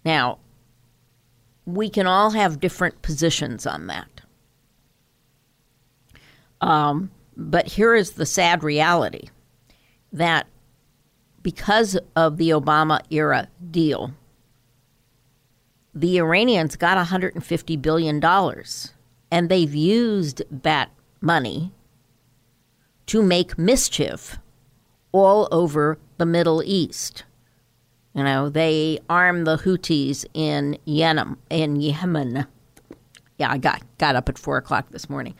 Now, 0.05 0.39
we 1.65 1.89
can 1.89 2.07
all 2.07 2.31
have 2.31 2.59
different 2.59 3.01
positions 3.01 3.65
on 3.65 3.87
that. 3.87 4.21
Um, 6.61 7.11
but 7.35 7.67
here 7.67 7.95
is 7.95 8.11
the 8.11 8.25
sad 8.25 8.63
reality 8.63 9.29
that 10.13 10.47
because 11.41 11.97
of 12.15 12.37
the 12.37 12.49
Obama 12.49 13.01
era 13.09 13.47
deal, 13.71 14.13
the 15.93 16.17
Iranians 16.17 16.75
got 16.75 17.03
$150 17.05 17.81
billion, 17.81 18.23
and 19.31 19.49
they've 19.49 19.75
used 19.75 20.41
that 20.49 20.91
money 21.21 21.71
to 23.05 23.21
make 23.21 23.57
mischief 23.57 24.37
all 25.11 25.47
over 25.51 25.97
the 26.17 26.25
Middle 26.25 26.61
East. 26.63 27.23
You 28.15 28.23
know, 28.23 28.49
they 28.49 28.99
arm 29.09 29.43
the 29.43 29.57
Houthis 29.57 30.25
in 30.33 30.77
Yemen. 30.85 31.35
In 31.49 31.81
Yemen. 31.81 32.47
Yeah, 33.37 33.51
I 33.51 33.57
got 33.57 33.83
got 33.97 34.15
up 34.15 34.29
at 34.29 34.39
four 34.39 34.57
o'clock 34.57 34.89
this 34.91 35.09
morning. 35.09 35.35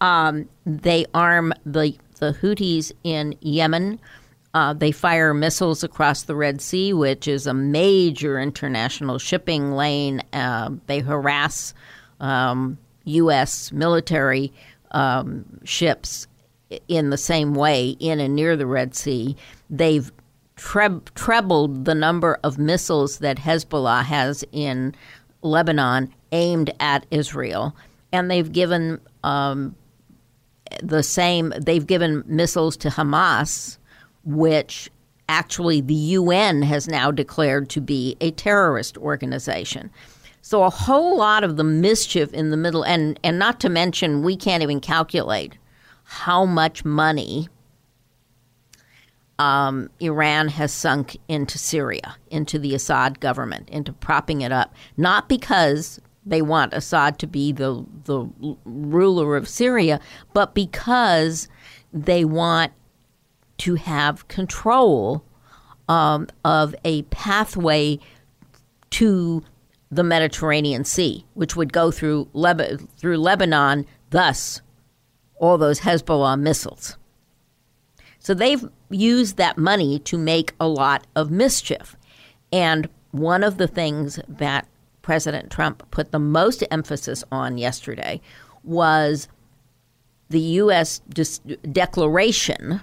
Um, 0.00 0.48
they 0.66 1.06
arm 1.14 1.54
the 1.64 1.96
the 2.18 2.32
Houthis 2.32 2.90
in 3.04 3.36
Yemen. 3.40 4.00
Uh, 4.54 4.72
they 4.72 4.90
fire 4.90 5.34
missiles 5.34 5.84
across 5.84 6.22
the 6.24 6.34
Red 6.34 6.60
Sea, 6.60 6.92
which 6.92 7.28
is 7.28 7.46
a 7.46 7.54
major 7.54 8.40
international 8.40 9.18
shipping 9.18 9.72
lane. 9.72 10.22
Uh, 10.32 10.70
they 10.86 11.00
harass 11.00 11.74
um, 12.20 12.78
U.S. 13.04 13.70
military 13.70 14.52
um, 14.90 15.44
ships 15.64 16.26
in 16.88 17.10
the 17.10 17.18
same 17.18 17.54
way 17.54 17.90
in 18.00 18.18
and 18.18 18.34
near 18.34 18.56
the 18.56 18.66
Red 18.66 18.94
Sea. 18.94 19.36
They've 19.70 20.10
tre- 20.56 21.00
trebled 21.14 21.84
the 21.84 21.94
number 21.94 22.38
of 22.42 22.58
missiles 22.58 23.18
that 23.18 23.38
Hezbollah 23.38 24.04
has 24.04 24.44
in 24.52 24.94
Lebanon 25.42 26.12
aimed 26.32 26.72
at 26.80 27.06
Israel, 27.10 27.76
and 28.12 28.30
they've 28.30 28.50
given 28.50 29.00
um, 29.22 29.76
the 30.82 31.02
same. 31.02 31.52
They've 31.58 31.86
given 31.86 32.24
missiles 32.26 32.76
to 32.78 32.88
Hamas, 32.88 33.78
which 34.24 34.90
actually 35.28 35.80
the 35.80 35.94
UN 35.94 36.62
has 36.62 36.88
now 36.88 37.10
declared 37.10 37.68
to 37.70 37.80
be 37.80 38.16
a 38.20 38.30
terrorist 38.32 38.96
organization. 38.98 39.90
So 40.40 40.62
a 40.62 40.70
whole 40.70 41.18
lot 41.18 41.42
of 41.42 41.56
the 41.56 41.64
mischief 41.64 42.32
in 42.32 42.50
the 42.50 42.56
middle, 42.56 42.84
and 42.84 43.18
and 43.22 43.38
not 43.38 43.60
to 43.60 43.68
mention, 43.68 44.22
we 44.22 44.36
can't 44.36 44.62
even 44.62 44.80
calculate 44.80 45.58
how 46.04 46.44
much 46.44 46.84
money 46.84 47.48
um, 49.38 49.90
Iran 50.00 50.48
has 50.48 50.72
sunk 50.72 51.16
into 51.28 51.58
Syria, 51.58 52.16
into 52.30 52.58
the 52.58 52.74
Assad 52.74 53.20
government, 53.20 53.68
into 53.68 53.92
propping 53.92 54.40
it 54.40 54.52
up. 54.52 54.74
Not 54.96 55.28
because 55.28 56.00
they 56.24 56.42
want 56.42 56.74
Assad 56.74 57.18
to 57.20 57.26
be 57.26 57.52
the 57.52 57.84
the 58.04 58.28
ruler 58.64 59.36
of 59.36 59.48
Syria, 59.48 60.00
but 60.32 60.54
because 60.54 61.48
they 61.92 62.24
want 62.24 62.72
to 63.58 63.74
have 63.76 64.28
control 64.28 65.24
um, 65.88 66.26
of 66.44 66.74
a 66.84 67.02
pathway 67.04 67.98
to 68.90 69.44
the 69.90 70.02
Mediterranean 70.02 70.84
Sea, 70.84 71.24
which 71.34 71.56
would 71.56 71.72
go 71.72 71.90
through 71.90 72.28
through 72.96 73.18
Lebanon, 73.18 73.86
thus 74.10 74.62
all 75.38 75.58
those 75.58 75.80
Hezbollah 75.80 76.40
missiles. 76.40 76.96
So 78.26 78.34
they've 78.34 78.68
used 78.90 79.36
that 79.36 79.56
money 79.56 80.00
to 80.00 80.18
make 80.18 80.52
a 80.58 80.66
lot 80.66 81.06
of 81.14 81.30
mischief. 81.30 81.94
And 82.52 82.88
one 83.12 83.44
of 83.44 83.56
the 83.56 83.68
things 83.68 84.18
that 84.26 84.66
President 85.00 85.48
Trump 85.48 85.88
put 85.92 86.10
the 86.10 86.18
most 86.18 86.64
emphasis 86.72 87.22
on 87.30 87.56
yesterday 87.56 88.20
was 88.64 89.28
the 90.28 90.40
U.S. 90.40 91.02
Declaration 91.70 92.80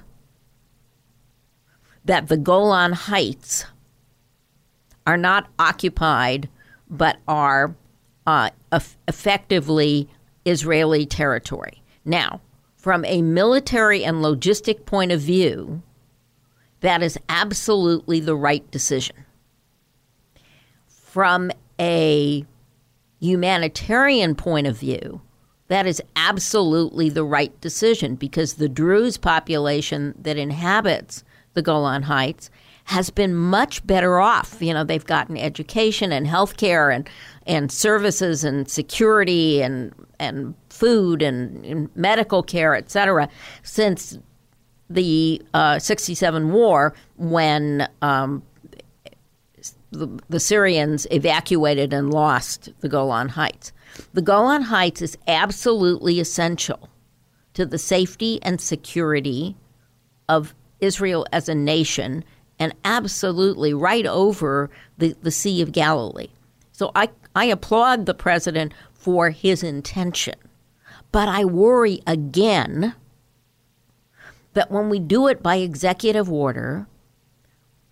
that 2.06 2.30
the 2.30 2.38
Golan 2.38 2.94
Heights 2.94 3.66
are 5.06 5.18
not 5.18 5.50
occupied 5.60 6.48
but 6.90 7.18
are 7.28 7.76
uh, 8.26 8.50
effectively 9.10 10.08
Israeli 10.46 11.06
territory. 11.06 11.84
Now, 12.06 12.40
from 12.84 13.06
a 13.06 13.22
military 13.22 14.04
and 14.04 14.18
logistic 14.18 14.86
point 14.86 15.10
of 15.10 15.22
view, 15.22 15.82
that 16.82 17.02
is 17.02 17.18
absolutely 17.30 18.20
the 18.20 18.36
right 18.36 18.70
decision. 18.72 19.16
From 20.90 21.50
a 21.80 22.46
humanitarian 23.22 24.36
point 24.36 24.68
of 24.68 24.78
view, 24.78 25.22
that 25.70 25.88
is 25.88 26.02
absolutely 26.18 27.08
the 27.08 27.24
right 27.24 27.58
decision 27.62 28.16
because 28.16 28.56
the 28.56 28.68
Druze 28.68 29.16
population 29.16 30.14
that 30.20 30.36
inhabits 30.36 31.24
the 31.54 31.62
Golan 31.62 32.04
Heights 32.04 32.50
has 32.84 33.10
been 33.10 33.34
much 33.34 33.88
better 33.88 34.20
off. 34.20 34.62
You 34.62 34.74
know, 34.74 34.84
they've 34.84 35.06
gotten 35.06 35.38
education 35.38 36.12
and 36.12 36.28
health 36.28 36.58
care 36.58 36.90
and, 36.90 37.10
and 37.48 37.72
services 37.72 38.44
and 38.44 38.70
security 38.70 39.62
and, 39.62 39.94
and 40.24 40.56
food 40.70 41.22
and, 41.22 41.66
and 41.66 41.90
medical 41.96 42.44
care, 42.44 42.76
et 42.76 42.90
cetera, 42.90 43.30
since 43.64 44.18
the 44.90 45.42
uh, 45.54 45.80
67 45.80 46.52
war 46.52 46.94
when 47.18 47.88
um, 48.02 48.44
the, 49.92 50.22
the 50.30 50.40
Syrians 50.40 51.08
evacuated 51.12 51.94
and 51.94 52.14
lost 52.14 52.70
the 52.82 52.90
Golan 52.90 53.30
Heights. 53.30 53.72
The 54.14 54.22
Golan 54.22 54.64
Heights 54.64 55.02
is 55.02 55.18
absolutely 55.28 56.20
essential 56.20 56.90
to 57.54 57.66
the 57.66 57.78
safety 57.78 58.40
and 58.42 58.60
security 58.60 59.56
of 60.28 60.56
Israel 60.80 61.26
as 61.32 61.48
a 61.48 61.56
nation 61.56 62.24
and 62.60 62.74
absolutely 62.84 63.74
right 63.74 64.06
over 64.06 64.70
the, 64.98 65.16
the 65.22 65.32
Sea 65.32 65.62
of 65.62 65.72
Galilee. 65.72 66.30
So 66.72 66.92
I, 66.96 67.10
I 67.36 67.46
applaud 67.46 68.06
the 68.06 68.14
president 68.14 68.74
for 69.04 69.32
his 69.32 69.64
intention. 69.64 70.36
But 71.12 71.28
I 71.28 71.44
worry 71.44 72.02
again 72.08 72.96
that 74.54 74.72
when 74.72 74.90
we 74.90 74.98
do 74.98 75.28
it 75.28 75.44
by 75.44 75.58
executive 75.58 76.32
order, 76.32 76.88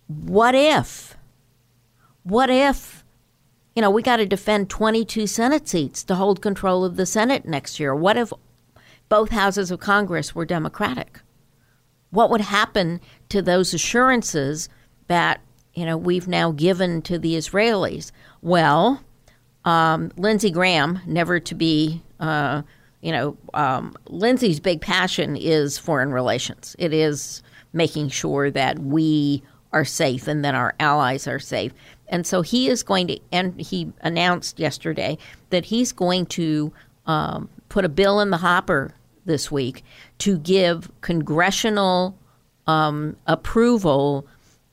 what 0.06 0.54
if? 0.54 1.16
What 2.22 2.48
if, 2.48 3.04
you 3.76 3.82
know, 3.82 3.90
we 3.90 4.02
got 4.02 4.16
to 4.16 4.26
defend 4.26 4.70
22 4.70 5.26
Senate 5.26 5.68
seats 5.68 6.02
to 6.04 6.14
hold 6.14 6.40
control 6.40 6.82
of 6.82 6.96
the 6.96 7.04
Senate 7.04 7.44
next 7.44 7.78
year? 7.78 7.94
What 7.94 8.16
if 8.16 8.32
both 9.10 9.30
houses 9.30 9.70
of 9.70 9.80
Congress 9.80 10.34
were 10.34 10.46
Democratic? 10.46 11.20
What 12.10 12.30
would 12.30 12.40
happen 12.40 13.02
to 13.28 13.42
those 13.42 13.74
assurances 13.74 14.70
that, 15.08 15.42
you 15.74 15.84
know, 15.84 15.98
we've 15.98 16.28
now 16.28 16.52
given 16.52 17.02
to 17.02 17.18
the 17.18 17.34
Israelis? 17.34 18.12
Well, 18.40 19.02
um, 19.64 20.10
Lindsey 20.16 20.50
Graham, 20.50 21.00
never 21.06 21.40
to 21.40 21.54
be 21.54 22.02
uh, 22.20 22.62
you 23.02 23.10
know, 23.10 23.36
um, 23.52 23.94
Lindsey's 24.06 24.60
big 24.60 24.80
passion 24.80 25.36
is 25.36 25.76
foreign 25.76 26.12
relations. 26.12 26.74
It 26.78 26.94
is 26.94 27.42
making 27.72 28.08
sure 28.08 28.50
that 28.50 28.78
we 28.78 29.42
are 29.72 29.84
safe 29.84 30.28
and 30.28 30.44
that 30.44 30.54
our 30.54 30.74
allies 30.78 31.26
are 31.26 31.40
safe. 31.40 31.72
And 32.08 32.26
so 32.26 32.42
he 32.42 32.68
is 32.68 32.82
going 32.82 33.08
to, 33.08 33.18
and 33.32 33.60
he 33.60 33.92
announced 34.02 34.58
yesterday 34.58 35.18
that 35.50 35.64
he's 35.64 35.92
going 35.92 36.26
to 36.26 36.72
um, 37.06 37.48
put 37.68 37.84
a 37.84 37.88
bill 37.88 38.20
in 38.20 38.30
the 38.30 38.36
hopper 38.36 38.94
this 39.24 39.50
week 39.50 39.84
to 40.18 40.38
give 40.38 40.90
congressional 41.00 42.16
um, 42.66 43.16
approval 43.26 44.26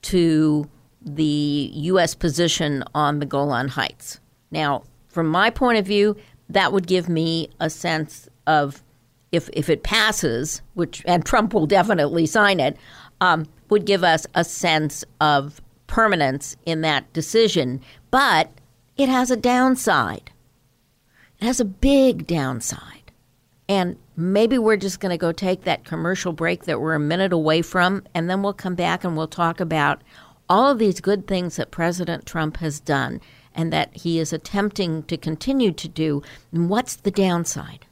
to 0.04 0.69
the 1.02 1.71
U.S. 1.73 2.13
position 2.13 2.84
on 2.93 3.19
the 3.19 3.25
Golan 3.25 3.69
Heights. 3.69 4.19
Now, 4.52 4.84
from 5.08 5.28
my 5.28 5.50
point 5.50 5.78
of 5.78 5.86
view, 5.86 6.16
that 6.50 6.74
would 6.74 6.88
give 6.88 7.08
me 7.10 7.50
a 7.60 7.70
sense 7.70 8.28
of 8.48 8.84
if 9.32 9.50
if 9.54 9.70
it 9.70 9.84
passes, 9.84 10.62
which 10.74 11.04
and 11.06 11.26
Trump 11.26 11.54
will 11.54 11.68
definitely 11.68 12.26
sign 12.26 12.60
it, 12.60 12.78
um, 13.22 13.48
would 13.70 13.86
give 13.86 14.04
us 14.04 14.26
a 14.34 14.44
sense 14.44 15.04
of 15.22 15.62
permanence 15.88 16.56
in 16.66 16.82
that 16.82 17.12
decision. 17.14 17.82
But 18.12 18.52
it 18.98 19.10
has 19.10 19.30
a 19.30 19.38
downside. 19.38 20.32
It 21.40 21.46
has 21.46 21.60
a 21.60 21.66
big 21.66 22.28
downside, 22.28 23.12
and 23.70 23.98
maybe 24.18 24.58
we're 24.58 24.76
just 24.76 25.00
going 25.00 25.12
to 25.12 25.18
go 25.18 25.32
take 25.32 25.64
that 25.64 25.86
commercial 25.86 26.34
break 26.34 26.66
that 26.66 26.82
we're 26.82 26.96
a 26.96 27.00
minute 27.00 27.32
away 27.32 27.62
from, 27.62 28.04
and 28.14 28.30
then 28.30 28.42
we'll 28.42 28.54
come 28.54 28.76
back 28.76 29.04
and 29.06 29.16
we'll 29.16 29.28
talk 29.28 29.62
about 29.62 30.02
all 30.50 30.72
of 30.72 30.80
these 30.80 31.00
good 31.00 31.28
things 31.28 31.56
that 31.56 31.72
President 31.72 32.26
Trump 32.26 32.58
has 32.58 32.80
done 32.80 33.22
and 33.60 33.74
that 33.74 33.93
he 33.93 34.19
is 34.19 34.32
attempting 34.32 35.04
to 35.04 35.17
continue 35.17 35.74
to 35.74 35.89
do. 35.89 36.24
And 36.54 36.69
what's 36.69 36.95
the 36.95 37.12
downside? 37.12 37.86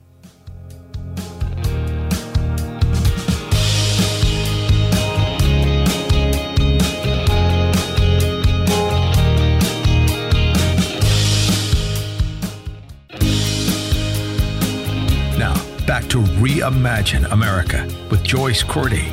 Now, 15.38 15.54
back 15.86 16.08
to 16.08 16.20
Reimagine 16.40 17.30
America 17.30 17.86
with 18.10 18.24
Joyce 18.24 18.64
Cordy 18.64 19.10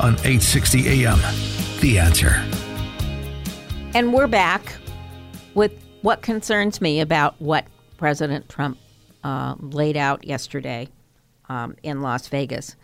on 0.00 0.14
860 0.24 1.04
AM. 1.04 1.18
The 1.82 1.98
answer. 1.98 2.42
And 3.94 4.14
we're 4.14 4.26
back 4.26 4.72
with 5.54 5.87
what 6.02 6.22
concerns 6.22 6.80
me 6.80 7.00
about 7.00 7.40
what 7.40 7.66
President 7.96 8.48
Trump 8.48 8.78
uh, 9.24 9.54
laid 9.60 9.96
out 9.96 10.24
yesterday 10.24 10.88
um, 11.48 11.74
in 11.82 12.02
Las 12.02 12.28
Vegas. 12.28 12.76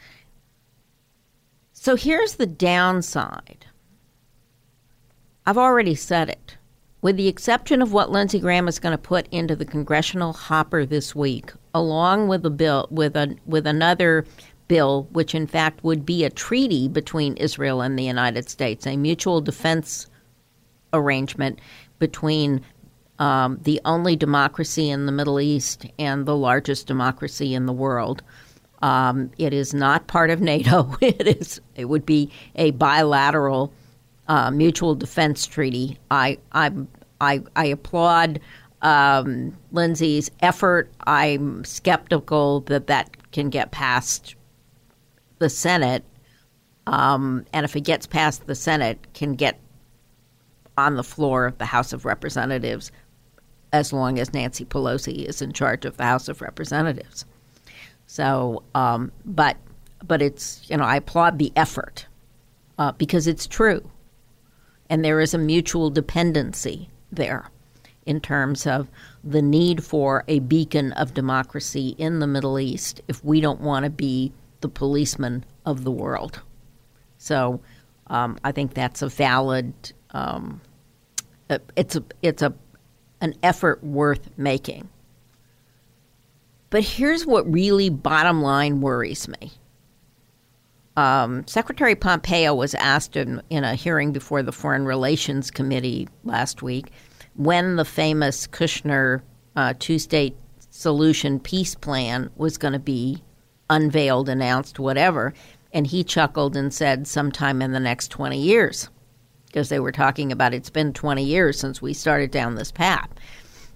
So 1.72 1.96
here's 1.96 2.36
the 2.36 2.46
downside. 2.46 3.66
I've 5.46 5.58
already 5.58 5.94
said 5.94 6.28
it. 6.30 6.56
With 7.02 7.18
the 7.18 7.28
exception 7.28 7.82
of 7.82 7.92
what 7.92 8.10
Lindsey 8.10 8.40
Graham 8.40 8.66
is 8.66 8.78
going 8.78 8.92
to 8.92 8.98
put 8.98 9.28
into 9.30 9.54
the 9.54 9.66
congressional 9.66 10.32
hopper 10.32 10.86
this 10.86 11.14
week, 11.14 11.52
along 11.74 12.28
with 12.28 12.46
a 12.46 12.50
bill 12.50 12.88
with 12.90 13.14
a 13.14 13.36
with 13.44 13.66
another 13.66 14.24
bill, 14.68 15.06
which 15.12 15.34
in 15.34 15.46
fact 15.46 15.84
would 15.84 16.06
be 16.06 16.24
a 16.24 16.30
treaty 16.30 16.88
between 16.88 17.36
Israel 17.36 17.82
and 17.82 17.98
the 17.98 18.04
United 18.04 18.48
States, 18.48 18.86
a 18.86 18.96
mutual 18.96 19.42
defense 19.42 20.06
arrangement 20.94 21.60
between 21.98 22.62
um, 23.18 23.58
the 23.62 23.80
only 23.84 24.16
democracy 24.16 24.90
in 24.90 25.06
the 25.06 25.12
Middle 25.12 25.40
East 25.40 25.86
and 25.98 26.26
the 26.26 26.36
largest 26.36 26.86
democracy 26.86 27.54
in 27.54 27.66
the 27.66 27.72
world. 27.72 28.22
Um, 28.82 29.30
it 29.38 29.54
is 29.54 29.72
not 29.72 30.06
part 30.08 30.30
of 30.30 30.40
NATO. 30.40 30.96
it 31.00 31.26
is. 31.26 31.60
It 31.74 31.86
would 31.86 32.04
be 32.04 32.30
a 32.56 32.72
bilateral 32.72 33.72
uh, 34.28 34.50
mutual 34.50 34.94
defense 34.94 35.46
treaty. 35.46 35.98
I 36.10 36.38
I 36.52 36.72
I, 37.20 37.42
I 37.56 37.66
applaud 37.66 38.40
um, 38.82 39.56
Lindsey's 39.72 40.30
effort. 40.40 40.90
I'm 41.06 41.64
skeptical 41.64 42.60
that 42.62 42.88
that 42.88 43.32
can 43.32 43.48
get 43.48 43.70
past 43.70 44.34
the 45.38 45.48
Senate, 45.48 46.04
um, 46.86 47.44
and 47.52 47.64
if 47.64 47.76
it 47.76 47.82
gets 47.82 48.06
past 48.06 48.46
the 48.46 48.54
Senate, 48.54 48.98
can 49.14 49.34
get 49.34 49.58
on 50.76 50.96
the 50.96 51.04
floor 51.04 51.46
of 51.46 51.58
the 51.58 51.64
House 51.64 51.92
of 51.92 52.04
Representatives 52.04 52.90
as 53.74 53.92
long 53.92 54.20
as 54.20 54.32
Nancy 54.32 54.64
Pelosi 54.64 55.24
is 55.24 55.42
in 55.42 55.52
charge 55.52 55.84
of 55.84 55.96
the 55.96 56.04
House 56.04 56.28
of 56.28 56.40
Representatives. 56.40 57.24
So, 58.06 58.62
um, 58.76 59.10
but 59.24 59.56
but 60.06 60.22
it's 60.22 60.62
you 60.70 60.76
know 60.76 60.84
I 60.84 60.96
applaud 60.96 61.38
the 61.38 61.52
effort 61.56 62.06
uh, 62.78 62.92
because 62.92 63.26
it's 63.26 63.48
true, 63.48 63.90
and 64.88 65.04
there 65.04 65.20
is 65.20 65.34
a 65.34 65.38
mutual 65.38 65.90
dependency 65.90 66.88
there 67.10 67.50
in 68.06 68.20
terms 68.20 68.64
of 68.64 68.88
the 69.24 69.42
need 69.42 69.82
for 69.82 70.22
a 70.28 70.38
beacon 70.38 70.92
of 70.92 71.12
democracy 71.12 71.96
in 71.98 72.20
the 72.20 72.28
Middle 72.28 72.60
East 72.60 73.00
if 73.08 73.24
we 73.24 73.40
don't 73.40 73.60
want 73.60 73.82
to 73.82 73.90
be 73.90 74.32
the 74.60 74.68
policeman 74.68 75.44
of 75.66 75.82
the 75.82 75.90
world. 75.90 76.40
So 77.18 77.60
um, 78.06 78.38
I 78.44 78.52
think 78.52 78.74
that's 78.74 79.02
a 79.02 79.08
valid. 79.08 79.74
Um, 80.10 80.60
it's 81.76 81.96
a 81.96 82.04
it's 82.22 82.42
a 82.42 82.54
an 83.24 83.34
effort 83.42 83.82
worth 83.82 84.28
making. 84.36 84.88
But 86.68 86.84
here's 86.84 87.24
what 87.24 87.50
really 87.50 87.88
bottom 87.88 88.42
line 88.42 88.80
worries 88.80 89.26
me. 89.26 89.52
Um, 90.96 91.46
Secretary 91.46 91.94
Pompeo 91.94 92.54
was 92.54 92.74
asked 92.74 93.16
in, 93.16 93.42
in 93.50 93.64
a 93.64 93.74
hearing 93.74 94.12
before 94.12 94.42
the 94.42 94.52
Foreign 94.52 94.84
Relations 94.84 95.50
Committee 95.50 96.06
last 96.22 96.62
week 96.62 96.92
when 97.34 97.76
the 97.76 97.84
famous 97.84 98.46
Kushner 98.46 99.22
uh, 99.56 99.74
two 99.78 99.98
state 99.98 100.36
solution 100.70 101.40
peace 101.40 101.74
plan 101.74 102.30
was 102.36 102.58
going 102.58 102.74
to 102.74 102.78
be 102.78 103.24
unveiled, 103.70 104.28
announced, 104.28 104.78
whatever. 104.78 105.32
And 105.72 105.86
he 105.86 106.04
chuckled 106.04 106.56
and 106.56 106.72
said, 106.72 107.08
sometime 107.08 107.62
in 107.62 107.72
the 107.72 107.80
next 107.80 108.08
20 108.08 108.38
years, 108.38 108.88
because 109.54 109.68
they 109.68 109.78
were 109.78 109.92
talking 109.92 110.32
about 110.32 110.52
it's 110.52 110.68
been 110.68 110.92
20 110.92 111.22
years 111.22 111.60
since 111.60 111.80
we 111.80 111.94
started 111.94 112.32
down 112.32 112.56
this 112.56 112.72
path. 112.72 113.08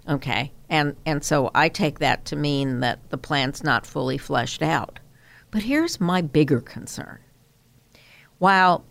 Okay. 0.08 0.50
And, 0.68 0.96
and 1.06 1.22
so 1.22 1.52
I 1.54 1.68
take 1.68 2.00
that 2.00 2.24
to 2.24 2.36
mean 2.36 2.80
that 2.80 3.10
the 3.10 3.16
plan's 3.16 3.62
not 3.62 3.86
fully 3.86 4.18
fleshed 4.18 4.60
out. 4.60 4.98
But 5.52 5.62
here's 5.62 6.00
my 6.00 6.20
bigger 6.20 6.60
concern. 6.60 7.20
While 8.38 8.84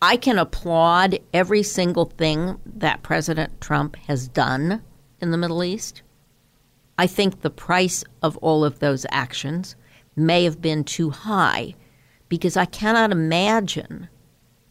I 0.00 0.16
can 0.16 0.38
applaud 0.38 1.18
every 1.34 1.64
single 1.64 2.04
thing 2.04 2.60
that 2.64 3.02
President 3.02 3.60
Trump 3.60 3.96
has 4.06 4.28
done 4.28 4.84
in 5.20 5.32
the 5.32 5.38
Middle 5.38 5.64
East, 5.64 6.02
I 6.96 7.08
think 7.08 7.40
the 7.40 7.50
price 7.50 8.04
of 8.22 8.36
all 8.36 8.64
of 8.64 8.78
those 8.78 9.04
actions 9.10 9.74
may 10.14 10.44
have 10.44 10.62
been 10.62 10.84
too 10.84 11.10
high 11.10 11.74
because 12.28 12.56
I 12.56 12.66
cannot 12.66 13.10
imagine, 13.10 14.08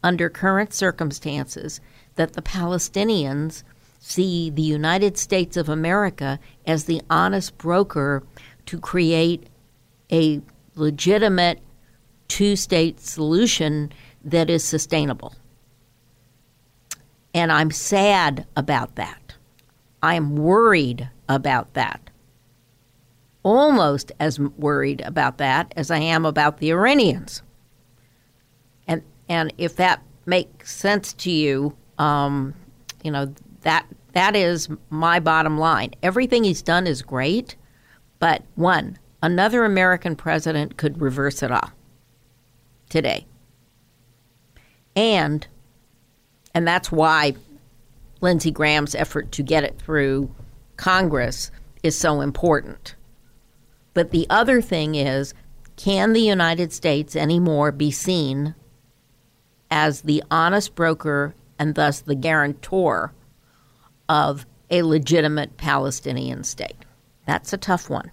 under 0.06 0.30
current 0.30 0.72
circumstances, 0.72 1.80
that 2.14 2.34
the 2.34 2.40
Palestinians 2.40 3.64
see 3.98 4.50
the 4.50 4.62
United 4.62 5.18
States 5.18 5.56
of 5.56 5.68
America 5.68 6.38
as 6.64 6.84
the 6.84 7.02
honest 7.10 7.58
broker 7.58 8.22
to 8.66 8.78
create 8.78 9.48
a 10.12 10.40
legitimate 10.76 11.58
two 12.28 12.54
state 12.54 13.00
solution 13.00 13.92
that 14.24 14.48
is 14.48 14.62
sustainable. 14.62 15.34
And 17.34 17.50
I'm 17.50 17.72
sad 17.72 18.46
about 18.56 18.94
that. 18.94 19.34
I'm 20.04 20.36
worried 20.36 21.10
about 21.28 21.74
that. 21.74 22.10
Almost 23.42 24.12
as 24.20 24.38
worried 24.38 25.00
about 25.00 25.38
that 25.38 25.72
as 25.76 25.90
I 25.90 25.98
am 25.98 26.24
about 26.24 26.58
the 26.58 26.70
Iranians. 26.70 27.42
And 29.28 29.52
if 29.58 29.76
that 29.76 30.02
makes 30.24 30.74
sense 30.74 31.12
to 31.14 31.30
you, 31.30 31.76
um, 31.98 32.54
you 33.02 33.10
know 33.10 33.32
that 33.62 33.86
that 34.12 34.34
is 34.36 34.68
my 34.90 35.20
bottom 35.20 35.58
line. 35.58 35.92
Everything 36.02 36.44
he's 36.44 36.62
done 36.62 36.86
is 36.86 37.02
great, 37.02 37.56
but 38.18 38.42
one, 38.54 38.98
another 39.22 39.64
American 39.64 40.16
president 40.16 40.76
could 40.76 41.00
reverse 41.00 41.42
it 41.42 41.50
all 41.50 41.70
today. 42.88 43.26
And 44.94 45.46
and 46.54 46.66
that's 46.66 46.90
why 46.90 47.34
Lindsey 48.20 48.50
Graham's 48.50 48.94
effort 48.94 49.30
to 49.32 49.42
get 49.42 49.64
it 49.64 49.78
through 49.78 50.34
Congress 50.76 51.50
is 51.82 51.96
so 51.96 52.20
important. 52.22 52.94
But 53.92 54.10
the 54.10 54.26
other 54.30 54.62
thing 54.62 54.94
is 54.94 55.34
can 55.76 56.14
the 56.14 56.22
United 56.22 56.72
States 56.72 57.14
anymore 57.14 57.70
be 57.72 57.90
seen 57.90 58.54
as 59.70 60.02
the 60.02 60.22
honest 60.30 60.74
broker 60.74 61.34
and 61.58 61.74
thus 61.74 62.00
the 62.00 62.14
guarantor 62.14 63.12
of 64.08 64.46
a 64.70 64.82
legitimate 64.82 65.56
Palestinian 65.56 66.44
state? 66.44 66.76
That's 67.26 67.52
a 67.52 67.58
tough 67.58 67.90
one. 67.90 68.10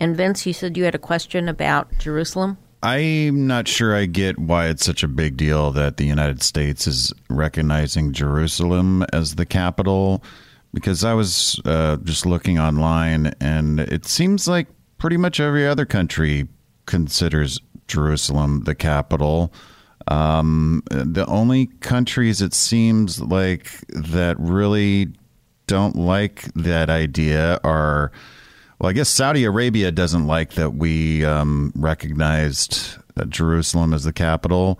And 0.00 0.16
Vince, 0.16 0.46
you 0.46 0.52
said 0.52 0.76
you 0.76 0.84
had 0.84 0.94
a 0.94 0.98
question 0.98 1.48
about 1.48 1.98
Jerusalem? 1.98 2.58
I'm 2.82 3.48
not 3.48 3.66
sure 3.66 3.96
I 3.96 4.06
get 4.06 4.38
why 4.38 4.68
it's 4.68 4.84
such 4.84 5.02
a 5.02 5.08
big 5.08 5.36
deal 5.36 5.72
that 5.72 5.96
the 5.96 6.06
United 6.06 6.42
States 6.42 6.86
is 6.86 7.12
recognizing 7.28 8.12
Jerusalem 8.12 9.04
as 9.12 9.34
the 9.34 9.46
capital. 9.46 10.22
Because 10.72 11.02
I 11.02 11.14
was 11.14 11.60
uh, 11.64 11.96
just 12.04 12.26
looking 12.26 12.58
online, 12.58 13.34
and 13.40 13.80
it 13.80 14.04
seems 14.04 14.46
like 14.46 14.68
pretty 14.98 15.16
much 15.16 15.40
every 15.40 15.66
other 15.66 15.86
country 15.86 16.46
considers 16.86 17.58
Jerusalem 17.88 18.64
the 18.64 18.74
capital. 18.74 19.52
Um, 20.08 20.82
the 20.90 21.26
only 21.26 21.66
countries 21.80 22.40
it 22.40 22.54
seems 22.54 23.20
like 23.20 23.70
that 23.88 24.36
really 24.38 25.08
don't 25.66 25.96
like 25.96 26.44
that 26.54 26.88
idea 26.88 27.60
are 27.62 28.10
well, 28.78 28.90
I 28.90 28.92
guess 28.92 29.08
Saudi 29.08 29.44
Arabia 29.44 29.90
doesn't 29.90 30.26
like 30.26 30.52
that 30.52 30.74
we 30.74 31.24
um, 31.24 31.72
recognized 31.74 32.96
uh, 33.16 33.24
Jerusalem 33.24 33.92
as 33.92 34.04
the 34.04 34.12
capital, 34.12 34.78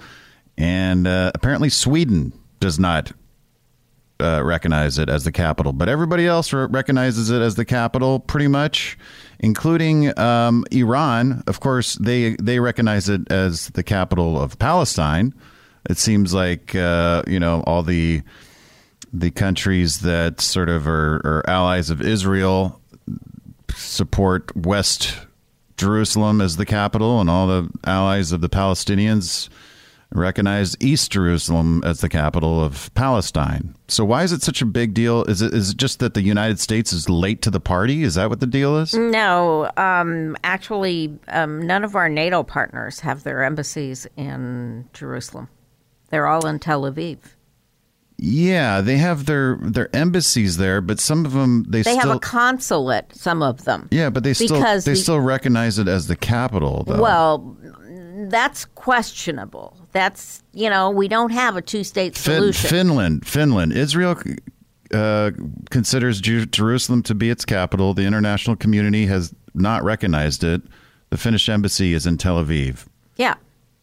and 0.56 1.06
uh, 1.06 1.32
apparently 1.34 1.68
Sweden 1.68 2.32
does 2.60 2.78
not 2.78 3.12
uh, 4.20 4.42
recognize 4.44 4.98
it 4.98 5.08
as 5.08 5.24
the 5.24 5.32
capital, 5.32 5.72
but 5.72 5.88
everybody 5.88 6.26
else 6.26 6.52
re- 6.52 6.66
recognizes 6.70 7.30
it 7.30 7.42
as 7.42 7.56
the 7.56 7.64
capital, 7.64 8.20
pretty 8.20 8.48
much, 8.48 8.96
including 9.40 10.16
um, 10.18 10.64
Iran. 10.70 11.42
Of 11.46 11.60
course, 11.60 11.94
they 11.94 12.36
they 12.36 12.60
recognize 12.60 13.08
it 13.08 13.30
as 13.30 13.68
the 13.70 13.82
capital 13.82 14.40
of 14.40 14.58
Palestine. 14.58 15.34
It 15.88 15.98
seems 15.98 16.34
like 16.34 16.74
uh, 16.74 17.22
you 17.26 17.40
know 17.40 17.62
all 17.66 17.82
the 17.82 18.22
the 19.12 19.30
countries 19.30 20.00
that 20.00 20.40
sort 20.40 20.68
of 20.68 20.86
are, 20.86 21.16
are 21.24 21.44
allies 21.48 21.90
of 21.90 22.02
Israel 22.02 22.80
support 23.74 24.54
West 24.56 25.16
Jerusalem 25.76 26.40
as 26.40 26.56
the 26.56 26.66
capital, 26.66 27.20
and 27.20 27.30
all 27.30 27.46
the 27.46 27.70
allies 27.84 28.32
of 28.32 28.40
the 28.40 28.48
Palestinians 28.48 29.48
recognize 30.12 30.76
East 30.80 31.10
Jerusalem 31.12 31.82
as 31.84 32.00
the 32.00 32.08
capital 32.08 32.62
of 32.62 32.92
Palestine. 32.94 33.74
So 33.88 34.04
why 34.04 34.22
is 34.22 34.32
it 34.32 34.42
such 34.42 34.62
a 34.62 34.66
big 34.66 34.94
deal? 34.94 35.24
Is 35.24 35.42
it 35.42 35.52
is 35.54 35.70
it 35.70 35.76
just 35.76 35.98
that 36.00 36.14
the 36.14 36.22
United 36.22 36.58
States 36.58 36.92
is 36.92 37.08
late 37.08 37.42
to 37.42 37.50
the 37.50 37.60
party? 37.60 38.02
Is 38.02 38.14
that 38.14 38.30
what 38.30 38.40
the 38.40 38.46
deal 38.46 38.78
is? 38.78 38.94
No, 38.94 39.70
um, 39.76 40.36
actually, 40.44 41.18
um, 41.28 41.66
none 41.66 41.84
of 41.84 41.94
our 41.94 42.08
NATO 42.08 42.42
partners 42.42 43.00
have 43.00 43.22
their 43.24 43.42
embassies 43.44 44.06
in 44.16 44.88
Jerusalem. 44.92 45.48
They're 46.10 46.26
all 46.26 46.46
in 46.46 46.58
Tel 46.58 46.82
Aviv. 46.82 47.18
Yeah, 48.20 48.80
they 48.80 48.96
have 48.96 49.26
their 49.26 49.58
their 49.62 49.94
embassies 49.94 50.56
there, 50.56 50.80
but 50.80 50.98
some 50.98 51.24
of 51.24 51.32
them 51.32 51.64
they, 51.68 51.82
They 51.82 51.92
still 51.92 52.08
have 52.08 52.16
a 52.16 52.20
consulate. 52.20 53.14
Some 53.14 53.42
of 53.42 53.64
them. 53.64 53.88
yeah, 53.92 54.10
but 54.10 54.24
they 54.24 54.34
still 54.34 54.60
they 54.60 54.78
the- 54.80 54.96
still 54.96 55.20
recognize 55.20 55.78
it 55.78 55.86
as 55.86 56.08
the 56.08 56.16
capital. 56.16 56.82
Though. 56.84 57.00
Well, 57.00 57.56
that's 58.28 58.64
questionable. 58.64 59.77
That's 59.92 60.42
you 60.52 60.68
know 60.70 60.90
we 60.90 61.08
don't 61.08 61.30
have 61.30 61.56
a 61.56 61.62
two-state 61.62 62.16
Fin- 62.16 62.34
solution. 62.34 62.70
Finland, 62.70 63.26
Finland, 63.26 63.72
Israel 63.72 64.16
uh, 64.92 65.30
considers 65.70 66.20
Ju- 66.20 66.46
Jerusalem 66.46 67.02
to 67.04 67.14
be 67.14 67.30
its 67.30 67.44
capital. 67.44 67.94
The 67.94 68.04
international 68.04 68.56
community 68.56 69.06
has 69.06 69.34
not 69.54 69.82
recognized 69.84 70.44
it. 70.44 70.62
The 71.10 71.16
Finnish 71.16 71.48
embassy 71.48 71.94
is 71.94 72.06
in 72.06 72.18
Tel 72.18 72.42
Aviv. 72.42 72.86
Yeah. 73.16 73.34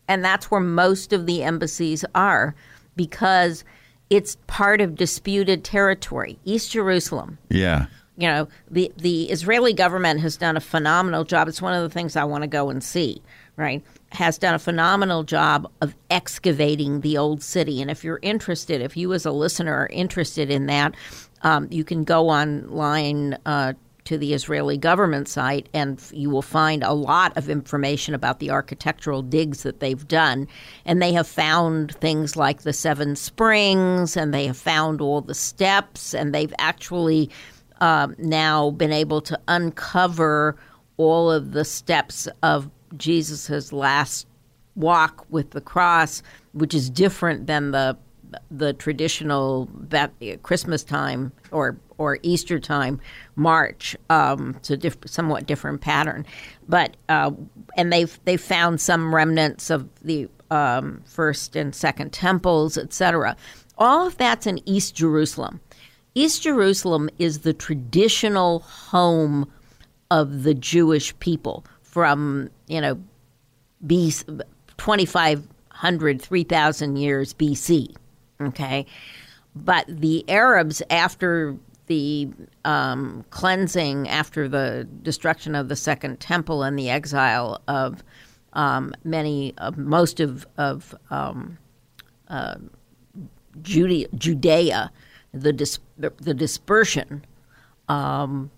And 0.07 0.23
that's 0.23 0.51
where 0.51 0.61
most 0.61 1.11
of 1.13 1.25
the 1.25 1.41
embassies 1.43 2.05
are 2.13 2.53
because 2.95 3.63
it's 4.11 4.37
part 4.45 4.79
of 4.81 4.93
disputed 4.95 5.63
territory. 5.63 6.37
East 6.45 6.71
Jerusalem. 6.71 7.39
Yeah, 7.49 7.87
You 8.15 8.27
know, 8.27 8.47
the, 8.69 8.91
the 8.97 9.23
Israeli 9.31 9.73
government 9.73 10.19
has 10.21 10.37
done 10.37 10.55
a 10.55 10.61
phenomenal 10.61 11.23
job. 11.23 11.47
It's 11.47 11.61
one 11.61 11.73
of 11.73 11.81
the 11.81 11.89
things 11.89 12.15
I 12.15 12.23
want 12.23 12.43
to 12.43 12.47
go 12.47 12.69
and 12.69 12.83
see, 12.83 13.21
right? 13.57 13.83
Has 14.09 14.37
done 14.37 14.53
a 14.53 14.59
phenomenal 14.59 15.23
job 15.23 15.71
of 15.81 15.95
excavating 16.09 17.01
the 17.01 17.17
old 17.17 17.41
city. 17.41 17.81
And 17.81 17.89
if 17.89 18.03
you're 18.03 18.19
interested, 18.21 18.81
if 18.81 18.97
you 18.97 19.13
as 19.13 19.25
a 19.25 19.31
listener 19.31 19.73
are 19.73 19.87
interested 19.87 20.49
in 20.49 20.65
that, 20.67 20.95
um, 21.41 21.67
you 21.71 21.83
can 21.83 22.03
go 22.03 22.29
online 22.29 23.37
uh, 23.45 23.73
to 24.05 24.17
the 24.17 24.33
Israeli 24.33 24.77
government 24.77 25.27
site 25.27 25.67
and 25.73 26.01
you 26.11 26.29
will 26.29 26.43
find 26.43 26.83
a 26.83 26.93
lot 26.93 27.35
of 27.35 27.49
information 27.49 28.13
about 28.13 28.39
the 28.39 28.51
architectural 28.51 29.21
digs 29.21 29.63
that 29.63 29.79
they've 29.79 30.07
done. 30.07 30.47
And 30.85 31.01
they 31.01 31.11
have 31.13 31.27
found 31.27 31.95
things 31.95 32.35
like 32.35 32.61
the 32.61 32.73
Seven 32.73 33.15
Springs 33.15 34.15
and 34.15 34.33
they 34.33 34.45
have 34.47 34.57
found 34.57 35.01
all 35.01 35.21
the 35.21 35.33
steps 35.33 36.13
and 36.13 36.33
they've 36.33 36.53
actually 36.59 37.29
um, 37.81 38.15
now 38.17 38.69
been 38.71 38.93
able 38.93 39.21
to 39.21 39.39
uncover 39.47 40.55
all 40.97 41.31
of 41.31 41.51
the 41.51 41.65
steps 41.65 42.27
of 42.41 42.69
Jesus's 42.97 43.73
last 43.73 44.27
walk 44.75 45.25
with 45.29 45.51
the 45.51 45.61
cross, 45.61 46.21
which 46.53 46.73
is 46.73 46.89
different 46.89 47.47
than 47.47 47.71
the 47.71 47.97
the 48.51 48.73
traditional 48.73 49.69
Christmas 50.43 50.83
time 50.83 51.31
or 51.51 51.77
or 51.97 52.19
Easter 52.21 52.59
time 52.59 52.99
march. 53.35 53.95
Um, 54.09 54.55
it's 54.57 54.69
a 54.69 54.77
diff- 54.77 54.97
somewhat 55.05 55.45
different 55.45 55.81
pattern, 55.81 56.25
but 56.67 56.97
uh, 57.09 57.31
and 57.77 57.91
they've 57.91 58.19
they 58.25 58.37
found 58.37 58.81
some 58.81 59.13
remnants 59.13 59.69
of 59.69 59.87
the 60.01 60.27
um, 60.51 61.01
first 61.05 61.55
and 61.55 61.73
second 61.73 62.11
temples, 62.11 62.77
etc. 62.77 63.35
All 63.77 64.07
of 64.07 64.17
that's 64.17 64.47
in 64.47 64.59
East 64.67 64.95
Jerusalem. 64.95 65.61
East 66.13 66.43
Jerusalem 66.43 67.09
is 67.19 67.39
the 67.39 67.53
traditional 67.53 68.59
home 68.59 69.51
of 70.11 70.43
the 70.43 70.53
Jewish 70.53 71.17
people 71.19 71.65
from 71.95 72.49
you 72.67 72.81
know 72.81 73.01
B 73.87 74.11
2500 74.11 76.21
3000 76.21 76.95
years 76.97 77.33
BC 77.33 77.95
okay? 78.41 78.85
But 79.55 79.85
the 79.87 80.29
Arabs 80.29 80.81
after 80.89 81.55
the 81.87 82.27
um, 82.65 83.23
cleansing 83.29 84.09
after 84.09 84.49
the 84.49 84.85
destruction 85.03 85.55
of 85.55 85.69
the 85.69 85.77
second 85.77 86.19
temple 86.19 86.63
and 86.63 86.77
the 86.77 86.89
exile 86.89 87.61
of 87.69 88.03
um, 88.51 88.93
many 89.05 89.53
most 89.77 90.19
of 90.19 90.45
of 90.57 90.93
um, 91.11 91.57
uh, 92.27 92.55
Judea, 93.61 94.09
Judea 94.15 94.91
the 95.33 95.53
dis- 95.53 95.79
the 95.97 96.33
dispersion 96.33 97.23
um, 97.87 98.51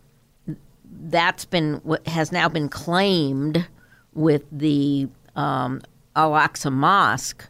that's 0.91 1.45
been 1.45 1.75
what 1.83 2.05
has 2.07 2.31
now 2.31 2.49
been 2.49 2.69
claimed 2.69 3.67
with 4.13 4.43
the 4.51 5.07
um, 5.35 5.81
Al 6.15 6.31
Aqsa 6.31 6.71
Mosque 6.71 7.47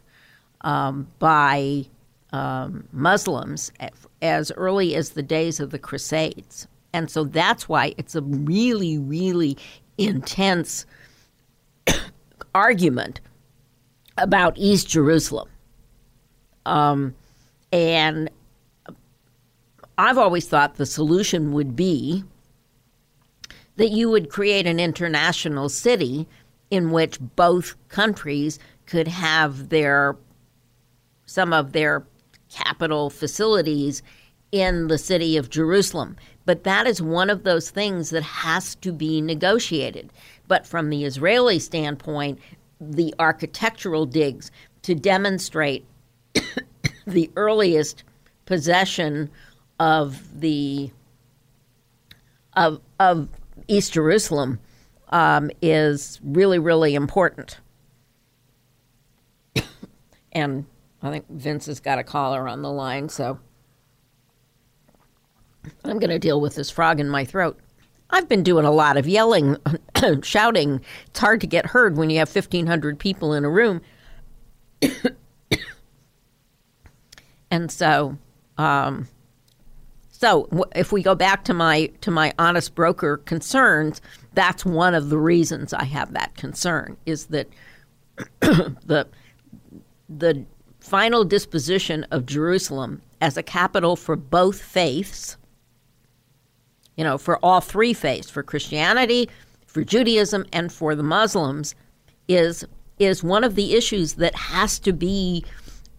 um, 0.62 1.08
by 1.18 1.86
um, 2.32 2.86
Muslims 2.92 3.72
as 4.20 4.52
early 4.52 4.94
as 4.94 5.10
the 5.10 5.22
days 5.22 5.60
of 5.60 5.70
the 5.70 5.78
Crusades, 5.78 6.66
and 6.92 7.10
so 7.10 7.24
that's 7.24 7.68
why 7.68 7.94
it's 7.96 8.14
a 8.14 8.22
really, 8.22 8.98
really 8.98 9.56
intense 9.96 10.84
argument 12.54 13.20
about 14.16 14.54
East 14.56 14.88
Jerusalem, 14.88 15.48
um, 16.66 17.14
and 17.72 18.30
I've 19.96 20.18
always 20.18 20.46
thought 20.46 20.76
the 20.76 20.86
solution 20.86 21.52
would 21.52 21.74
be 21.74 22.24
that 23.78 23.90
you 23.90 24.10
would 24.10 24.28
create 24.28 24.66
an 24.66 24.80
international 24.80 25.68
city 25.68 26.26
in 26.68 26.90
which 26.90 27.18
both 27.36 27.76
countries 27.88 28.58
could 28.86 29.08
have 29.08 29.68
their 29.70 30.16
some 31.26 31.52
of 31.52 31.72
their 31.72 32.04
capital 32.50 33.08
facilities 33.08 34.02
in 34.50 34.88
the 34.88 34.98
city 34.98 35.36
of 35.36 35.50
Jerusalem. 35.50 36.16
But 36.44 36.64
that 36.64 36.86
is 36.86 37.00
one 37.02 37.30
of 37.30 37.44
those 37.44 37.70
things 37.70 38.10
that 38.10 38.22
has 38.22 38.74
to 38.76 38.92
be 38.92 39.20
negotiated. 39.20 40.10
But 40.48 40.66
from 40.66 40.88
the 40.90 41.04
Israeli 41.04 41.58
standpoint, 41.58 42.40
the 42.80 43.14
architectural 43.18 44.06
digs 44.06 44.50
to 44.82 44.94
demonstrate 44.94 45.86
the 47.06 47.30
earliest 47.36 48.02
possession 48.46 49.30
of 49.78 50.40
the 50.40 50.90
of 52.54 52.80
of 52.98 53.28
East 53.68 53.92
Jerusalem 53.92 54.58
um, 55.10 55.50
is 55.62 56.20
really 56.24 56.58
really 56.58 56.94
important. 56.94 57.58
and 60.32 60.66
I 61.02 61.10
think 61.10 61.28
Vince 61.30 61.66
has 61.66 61.80
got 61.80 61.98
a 61.98 62.04
caller 62.04 62.48
on 62.48 62.62
the 62.62 62.70
line, 62.70 63.08
so 63.08 63.38
I'm 65.84 65.98
going 65.98 66.10
to 66.10 66.18
deal 66.18 66.40
with 66.40 66.54
this 66.54 66.70
frog 66.70 66.98
in 67.00 67.08
my 67.08 67.24
throat. 67.24 67.58
I've 68.10 68.28
been 68.28 68.42
doing 68.42 68.64
a 68.64 68.70
lot 68.70 68.96
of 68.96 69.06
yelling, 69.06 69.56
shouting. 70.22 70.80
It's 71.08 71.20
hard 71.20 71.40
to 71.42 71.46
get 71.46 71.66
heard 71.66 71.96
when 71.96 72.10
you 72.10 72.18
have 72.18 72.34
1,500 72.34 72.98
people 72.98 73.34
in 73.34 73.44
a 73.44 73.50
room. 73.50 73.82
and 77.50 77.70
so, 77.70 78.16
um, 78.56 79.08
so 80.18 80.48
if 80.74 80.90
we 80.90 81.00
go 81.00 81.14
back 81.14 81.44
to 81.44 81.54
my 81.54 81.92
to 82.00 82.10
my 82.10 82.32
honest 82.40 82.74
broker 82.74 83.18
concerns, 83.18 84.00
that's 84.34 84.64
one 84.64 84.92
of 84.92 85.10
the 85.10 85.18
reasons 85.18 85.72
I 85.72 85.84
have 85.84 86.12
that 86.14 86.34
concern 86.34 86.96
is 87.06 87.26
that 87.26 87.48
the 88.40 89.06
the 90.08 90.44
final 90.80 91.22
disposition 91.22 92.04
of 92.10 92.26
Jerusalem 92.26 93.00
as 93.20 93.36
a 93.36 93.44
capital 93.44 93.94
for 93.94 94.16
both 94.16 94.60
faiths, 94.60 95.36
you 96.96 97.04
know, 97.04 97.16
for 97.16 97.38
all 97.38 97.60
three 97.60 97.94
faiths, 97.94 98.28
for 98.28 98.42
Christianity, 98.42 99.28
for 99.68 99.84
Judaism, 99.84 100.46
and 100.52 100.72
for 100.72 100.96
the 100.96 101.04
Muslims, 101.04 101.76
is 102.26 102.64
is 102.98 103.22
one 103.22 103.44
of 103.44 103.54
the 103.54 103.74
issues 103.74 104.14
that 104.14 104.34
has 104.34 104.80
to 104.80 104.92
be 104.92 105.44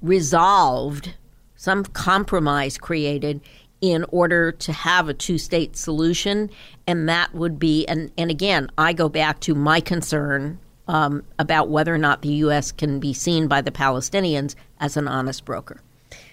resolved, 0.02 1.14
some 1.56 1.86
compromise 1.86 2.78
created 2.78 3.40
in 3.82 4.06
order 4.10 4.52
to 4.52 4.74
have 4.74 5.10
a 5.10 5.14
two 5.14 5.38
state 5.38 5.78
solution. 5.78 6.50
And 6.88 7.08
that 7.08 7.34
would 7.34 7.60
be, 7.60 7.86
and, 7.88 8.12
and 8.18 8.30
again, 8.30 8.70
I 8.78 8.94
go 8.94 9.10
back 9.10 9.40
to 9.42 9.56
my 9.56 9.80
concern 9.80 10.60
um, 10.88 11.24
about 11.38 11.70
whether 11.70 11.94
or 11.94 12.00
not 12.00 12.22
the 12.22 12.30
U.S. 12.30 12.72
can 12.72 13.00
be 13.00 13.14
seen 13.14 13.48
by 13.48 13.62
the 13.62 13.72
Palestinians 13.72 14.56
as 14.80 14.98
an 14.98 15.08
honest 15.08 15.46
broker. 15.46 15.82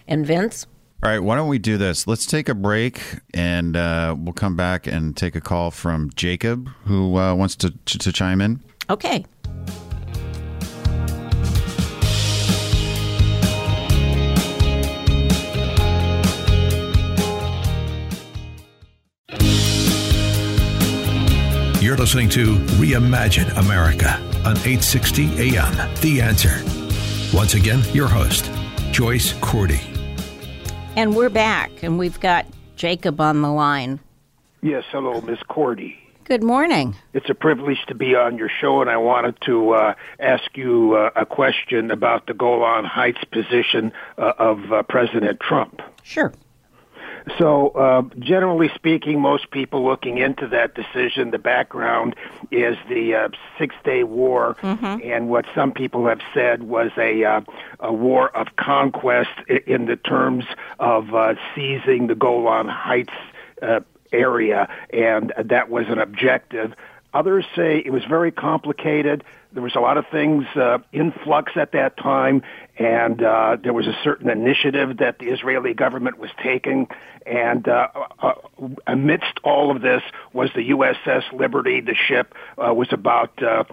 And 0.08 0.26
Vince? 0.26 0.66
All 1.02 1.10
right, 1.10 1.18
why 1.18 1.36
don't 1.36 1.48
we 1.48 1.58
do 1.58 1.76
this? 1.76 2.06
Let's 2.06 2.24
take 2.24 2.48
a 2.48 2.54
break 2.54 3.02
and 3.34 3.76
uh, 3.76 4.16
we'll 4.18 4.32
come 4.32 4.56
back 4.56 4.86
and 4.86 5.14
take 5.14 5.36
a 5.36 5.42
call 5.42 5.70
from 5.70 6.10
Jacob 6.14 6.68
who 6.84 7.18
uh, 7.18 7.34
wants 7.34 7.54
to, 7.56 7.70
to, 7.70 7.98
to 7.98 8.12
chime 8.12 8.40
in. 8.40 8.62
Okay. 8.88 9.24
You're 21.96 22.04
listening 22.04 22.28
to 22.28 22.56
Reimagine 22.76 23.56
America 23.56 24.16
on 24.44 24.58
860 24.58 25.56
AM. 25.56 25.94
The 26.02 26.20
answer. 26.20 26.62
Once 27.34 27.54
again, 27.54 27.80
your 27.94 28.06
host, 28.06 28.50
Joyce 28.92 29.32
Cordy. 29.40 29.80
And 30.94 31.16
we're 31.16 31.30
back, 31.30 31.82
and 31.82 31.98
we've 31.98 32.20
got 32.20 32.44
Jacob 32.76 33.18
on 33.18 33.40
the 33.40 33.48
line. 33.48 33.98
Yes, 34.60 34.84
hello, 34.90 35.22
Miss 35.22 35.42
Cordy. 35.48 35.96
Good 36.24 36.42
morning. 36.42 36.94
It's 37.14 37.30
a 37.30 37.34
privilege 37.34 37.78
to 37.88 37.94
be 37.94 38.14
on 38.14 38.36
your 38.36 38.50
show, 38.50 38.82
and 38.82 38.90
I 38.90 38.98
wanted 38.98 39.40
to 39.46 39.70
uh, 39.70 39.94
ask 40.20 40.54
you 40.54 40.96
uh, 40.96 41.08
a 41.16 41.24
question 41.24 41.90
about 41.90 42.26
the 42.26 42.34
Golan 42.34 42.84
Heights 42.84 43.24
position 43.32 43.90
uh, 44.18 44.32
of 44.38 44.70
uh, 44.70 44.82
President 44.82 45.40
Trump. 45.40 45.80
Sure. 46.02 46.34
So, 47.38 47.68
uh, 47.70 48.02
generally 48.20 48.70
speaking, 48.74 49.20
most 49.20 49.50
people 49.50 49.84
looking 49.84 50.18
into 50.18 50.46
that 50.48 50.74
decision, 50.74 51.32
the 51.32 51.38
background 51.38 52.14
is 52.52 52.76
the 52.88 53.14
uh, 53.14 53.28
Six 53.58 53.74
Day 53.84 54.04
War, 54.04 54.56
and 55.02 55.28
what 55.28 55.44
some 55.52 55.72
people 55.72 56.06
have 56.06 56.20
said 56.32 56.62
was 56.62 56.92
a 56.96 57.24
uh, 57.24 57.40
a 57.80 57.92
war 57.92 58.34
of 58.36 58.54
conquest 58.56 59.30
in 59.66 59.86
the 59.86 59.96
terms 59.96 60.44
of 60.78 61.14
uh, 61.14 61.34
seizing 61.54 62.06
the 62.06 62.14
Golan 62.14 62.68
Heights 62.68 63.14
uh, 63.60 63.80
area, 64.12 64.68
and 64.90 65.32
that 65.44 65.68
was 65.68 65.86
an 65.88 65.98
objective. 65.98 66.74
Others 67.12 67.46
say 67.56 67.82
it 67.84 67.90
was 67.90 68.04
very 68.04 68.30
complicated. 68.30 69.24
There 69.56 69.62
was 69.62 69.74
a 69.74 69.80
lot 69.80 69.96
of 69.96 70.04
things 70.12 70.44
uh, 70.54 70.80
in 70.92 71.12
flux 71.24 71.52
at 71.56 71.72
that 71.72 71.96
time, 71.96 72.42
and 72.78 73.22
uh, 73.22 73.56
there 73.64 73.72
was 73.72 73.86
a 73.86 73.96
certain 74.04 74.28
initiative 74.28 74.98
that 74.98 75.18
the 75.18 75.28
Israeli 75.28 75.72
government 75.72 76.18
was 76.18 76.28
taking. 76.42 76.88
And 77.24 77.66
uh, 77.66 77.88
uh, 78.20 78.34
amidst 78.86 79.40
all 79.44 79.74
of 79.74 79.80
this 79.80 80.02
was 80.34 80.50
the 80.54 80.68
USS 80.72 81.32
Liberty. 81.32 81.80
The 81.80 81.94
ship 81.94 82.34
uh, 82.58 82.74
was 82.74 82.88
about 82.92 83.42
uh, 83.42 83.64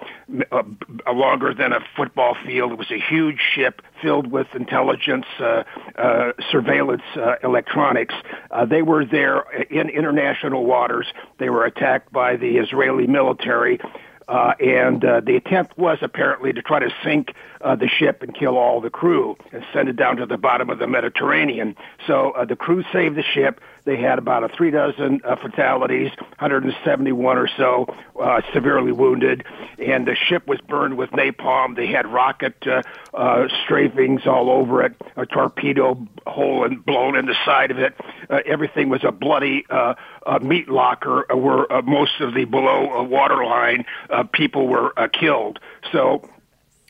uh, 0.54 0.63
longer 1.12 1.54
than 1.54 1.74
a 1.74 1.82
football 1.98 2.38
field. 2.46 2.72
It 2.72 2.78
was 2.78 2.89
a 2.89 3.00
huge 3.00 3.41
ship 3.54 3.82
filled 4.02 4.32
with 4.32 4.48
intelligence, 4.56 5.26
uh, 5.41 5.63
uh, 5.98 6.32
surveillance, 6.50 7.04
uh, 7.17 7.36
electronics. 7.43 8.15
Uh, 8.52 8.63
they 8.65 8.84
were 8.84 9.04
there 9.04 9.41
in 9.69 9.89
international 9.89 10.63
waters. 10.65 11.08
They 11.39 11.50
were 11.50 11.65
attacked 11.65 12.13
by 12.13 12.38
the 12.38 12.56
Israeli 12.56 13.06
military. 13.06 13.82
Uh, 14.27 14.53
and 14.59 15.03
uh, 15.03 15.19
the 15.19 15.36
attempt 15.36 15.77
was 15.77 15.97
apparently 16.01 16.53
to 16.53 16.62
try 16.62 16.79
to 16.79 16.89
sink 17.03 17.33
uh, 17.62 17.75
the 17.75 17.88
ship 17.88 18.21
and 18.21 18.36
kill 18.36 18.57
all 18.57 18.81
the 18.81 18.89
crew 18.89 19.36
and 19.51 19.63
send 19.73 19.89
it 19.89 19.95
down 19.95 20.17
to 20.17 20.25
the 20.25 20.38
bottom 20.38 20.69
of 20.69 20.79
the 20.79 20.88
Mediterranean. 20.88 21.75
So 22.07 22.31
uh, 22.31 22.45
the 22.45 22.55
crew 22.55 22.83
saved 22.91 23.15
the 23.15 23.23
ship. 23.23 23.59
They 23.86 23.98
had 23.98 24.17
about 24.17 24.46
a 24.46 24.50
three 24.50 24.72
dozen 24.72 25.19
uh, 25.26 25.36
fatalities, 25.36 26.10
171 26.39 27.38
or 27.38 27.50
so 27.58 27.93
uh, 28.17 28.41
severely 28.54 28.93
wounded, 28.93 29.43
and 29.78 30.08
the 30.08 30.15
ship 30.15 30.48
was 30.48 30.60
burned 30.62 30.96
with 30.98 31.10
napalm. 31.12 31.76
They 31.76 31.88
had 31.88 32.08
rocket 32.08 32.56
uh, 32.65 32.82
uh, 33.13 33.48
strafings 33.67 34.26
all 34.26 34.50
over 34.50 34.84
it, 34.84 34.93
a 35.17 35.26
torpedo 35.26 35.98
hole 36.26 36.63
and 36.63 36.86
blown 36.86 37.17
in 37.17 37.26
the 37.26 37.36
side 37.43 37.72
of 37.72 37.80
it. 37.80 37.93
Uh, 38.30 38.39
everything 38.46 38.88
was 38.88 39.04
a 39.04 39.12
bloody 39.12 39.65
uh, 39.69 39.96
uh, 40.26 40.39
meat 40.39 40.69
locker 40.69 41.30
uh, 41.30 41.36
where 41.36 41.72
uh, 41.72 41.82
most 41.82 42.22
of 42.22 42.34
the 42.34 42.46
below 42.46 43.00
uh, 43.00 43.04
waterline 43.04 43.84
uh, 44.10 44.24
people 44.24 44.67
were 44.67 44.98
uh, 44.98 45.08
killed. 45.10 45.60
So 45.91 46.22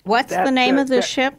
What's 0.04 0.30
That- 0.32 0.46
the 0.46 0.52
name 0.52 0.76
that- 0.76 0.84
of 0.84 0.88
the 0.90 0.96
that- 0.98 1.04
ship? 1.06 1.34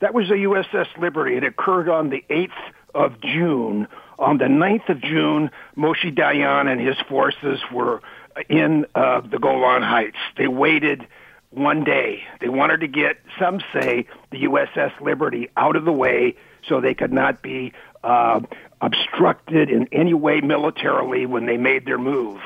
that 0.00 0.12
was 0.14 0.28
the 0.28 0.38
USS 0.38 0.88
Liberty. 0.98 1.36
It 1.36 1.44
occurred 1.44 1.88
on 1.88 2.08
the 2.10 2.24
8th 2.30 2.50
of 2.94 3.20
June. 3.20 3.86
On 4.18 4.38
the 4.38 4.46
9th 4.46 4.88
of 4.88 5.00
June, 5.00 5.50
Moshe 5.76 6.14
Dayan 6.14 6.70
and 6.70 6.80
his 6.80 6.96
forces 7.08 7.60
were 7.72 8.02
in 8.48 8.86
uh, 8.94 9.20
the 9.20 9.38
Golan 9.38 9.82
Heights. 9.82 10.16
They 10.36 10.48
waited 10.48 11.06
one 11.50 11.84
day. 11.84 12.22
They 12.40 12.48
wanted 12.48 12.80
to 12.80 12.88
get, 12.88 13.18
some 13.38 13.60
say, 13.72 14.06
the 14.30 14.44
USS 14.44 15.00
Liberty 15.00 15.48
out 15.56 15.76
of 15.76 15.84
the 15.84 15.92
way 15.92 16.34
so 16.68 16.80
they 16.80 16.94
could 16.94 17.12
not 17.12 17.42
be 17.42 17.72
uh, 18.02 18.40
obstructed 18.80 19.70
in 19.70 19.88
any 19.92 20.14
way 20.14 20.40
militarily 20.40 21.26
when 21.26 21.46
they 21.46 21.56
made 21.56 21.86
their 21.86 21.98
move. 21.98 22.40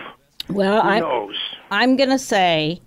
Well, 0.48 0.82
Who 0.82 0.88
I, 0.88 1.00
knows? 1.00 1.36
I'm 1.70 1.96
going 1.96 2.10
to 2.10 2.18
say 2.18 2.80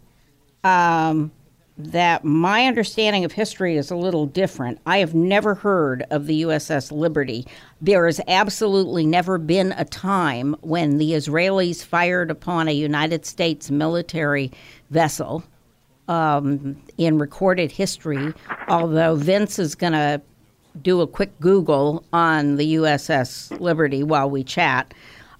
um, 0.63 1.32
that 1.77 2.23
my 2.23 2.65
understanding 2.65 3.25
of 3.25 3.33
history 3.33 3.75
is 3.75 3.91
a 3.91 3.95
little 3.95 4.25
different. 4.25 4.79
I 4.85 4.99
have 4.99 5.13
never 5.13 5.55
heard 5.55 6.05
of 6.09 6.25
the 6.25 6.43
USS 6.43 6.91
Liberty. 6.91 7.45
There 7.81 8.05
has 8.05 8.21
absolutely 8.27 9.05
never 9.05 9.38
been 9.38 9.73
a 9.73 9.83
time 9.83 10.55
when 10.61 10.97
the 10.97 11.11
Israelis 11.11 11.83
fired 11.83 12.31
upon 12.31 12.67
a 12.67 12.71
United 12.71 13.25
States 13.25 13.69
military 13.69 14.51
vessel 14.89 15.43
um, 16.07 16.81
in 16.97 17.17
recorded 17.17 17.71
history, 17.71 18.33
although 18.69 19.15
Vince 19.15 19.59
is 19.59 19.75
going 19.75 19.93
to 19.93 20.21
do 20.81 21.01
a 21.01 21.07
quick 21.07 21.38
Google 21.39 22.03
on 22.13 22.55
the 22.55 22.75
USS 22.75 23.59
Liberty 23.59 24.03
while 24.03 24.29
we 24.29 24.43
chat. 24.43 24.93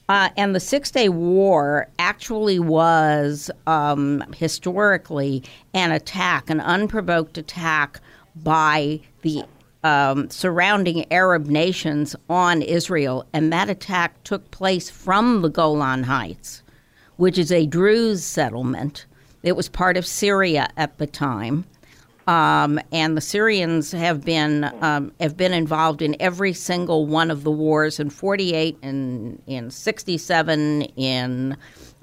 Uh, 0.08 0.30
and 0.38 0.54
the 0.54 0.60
Six 0.60 0.92
Day 0.92 1.10
War 1.10 1.88
actually 1.98 2.60
was 2.60 3.50
um, 3.66 4.24
historically 4.36 5.44
an 5.74 5.92
attack, 5.92 6.50
an 6.50 6.60
unprovoked 6.60 7.38
attack 7.38 8.00
by 8.36 9.00
the 9.22 9.44
um, 9.84 10.30
surrounding 10.30 11.12
Arab 11.12 11.48
nations 11.48 12.16
on 12.30 12.62
Israel. 12.62 13.26
And 13.34 13.52
that 13.52 13.70
attack 13.70 14.24
took 14.24 14.50
place 14.52 14.90
from 14.90 15.42
the 15.42 15.50
Golan 15.50 16.04
Heights, 16.04 16.62
which 17.18 17.38
is 17.38 17.52
a 17.52 17.66
Druze 17.66 18.24
settlement. 18.24 19.06
It 19.42 19.56
was 19.56 19.70
part 19.70 19.98
of 19.98 20.06
Syria 20.06 20.70
at 20.78 20.98
the 20.98 21.08
time. 21.08 21.66
Um, 22.28 22.80
and 22.92 23.16
the 23.16 23.22
Syrians 23.22 23.92
have 23.92 24.26
been 24.26 24.64
um, 24.82 25.12
have 25.20 25.38
been 25.38 25.54
involved 25.54 26.02
in 26.02 26.16
every 26.20 26.54
single 26.54 27.06
one 27.06 27.30
of 27.30 27.44
the 27.44 27.52
wars 27.52 28.00
in 28.00 28.10
48 28.10 28.78
and 28.82 29.42
in 29.46 29.70
67 29.70 30.82
in 30.82 31.56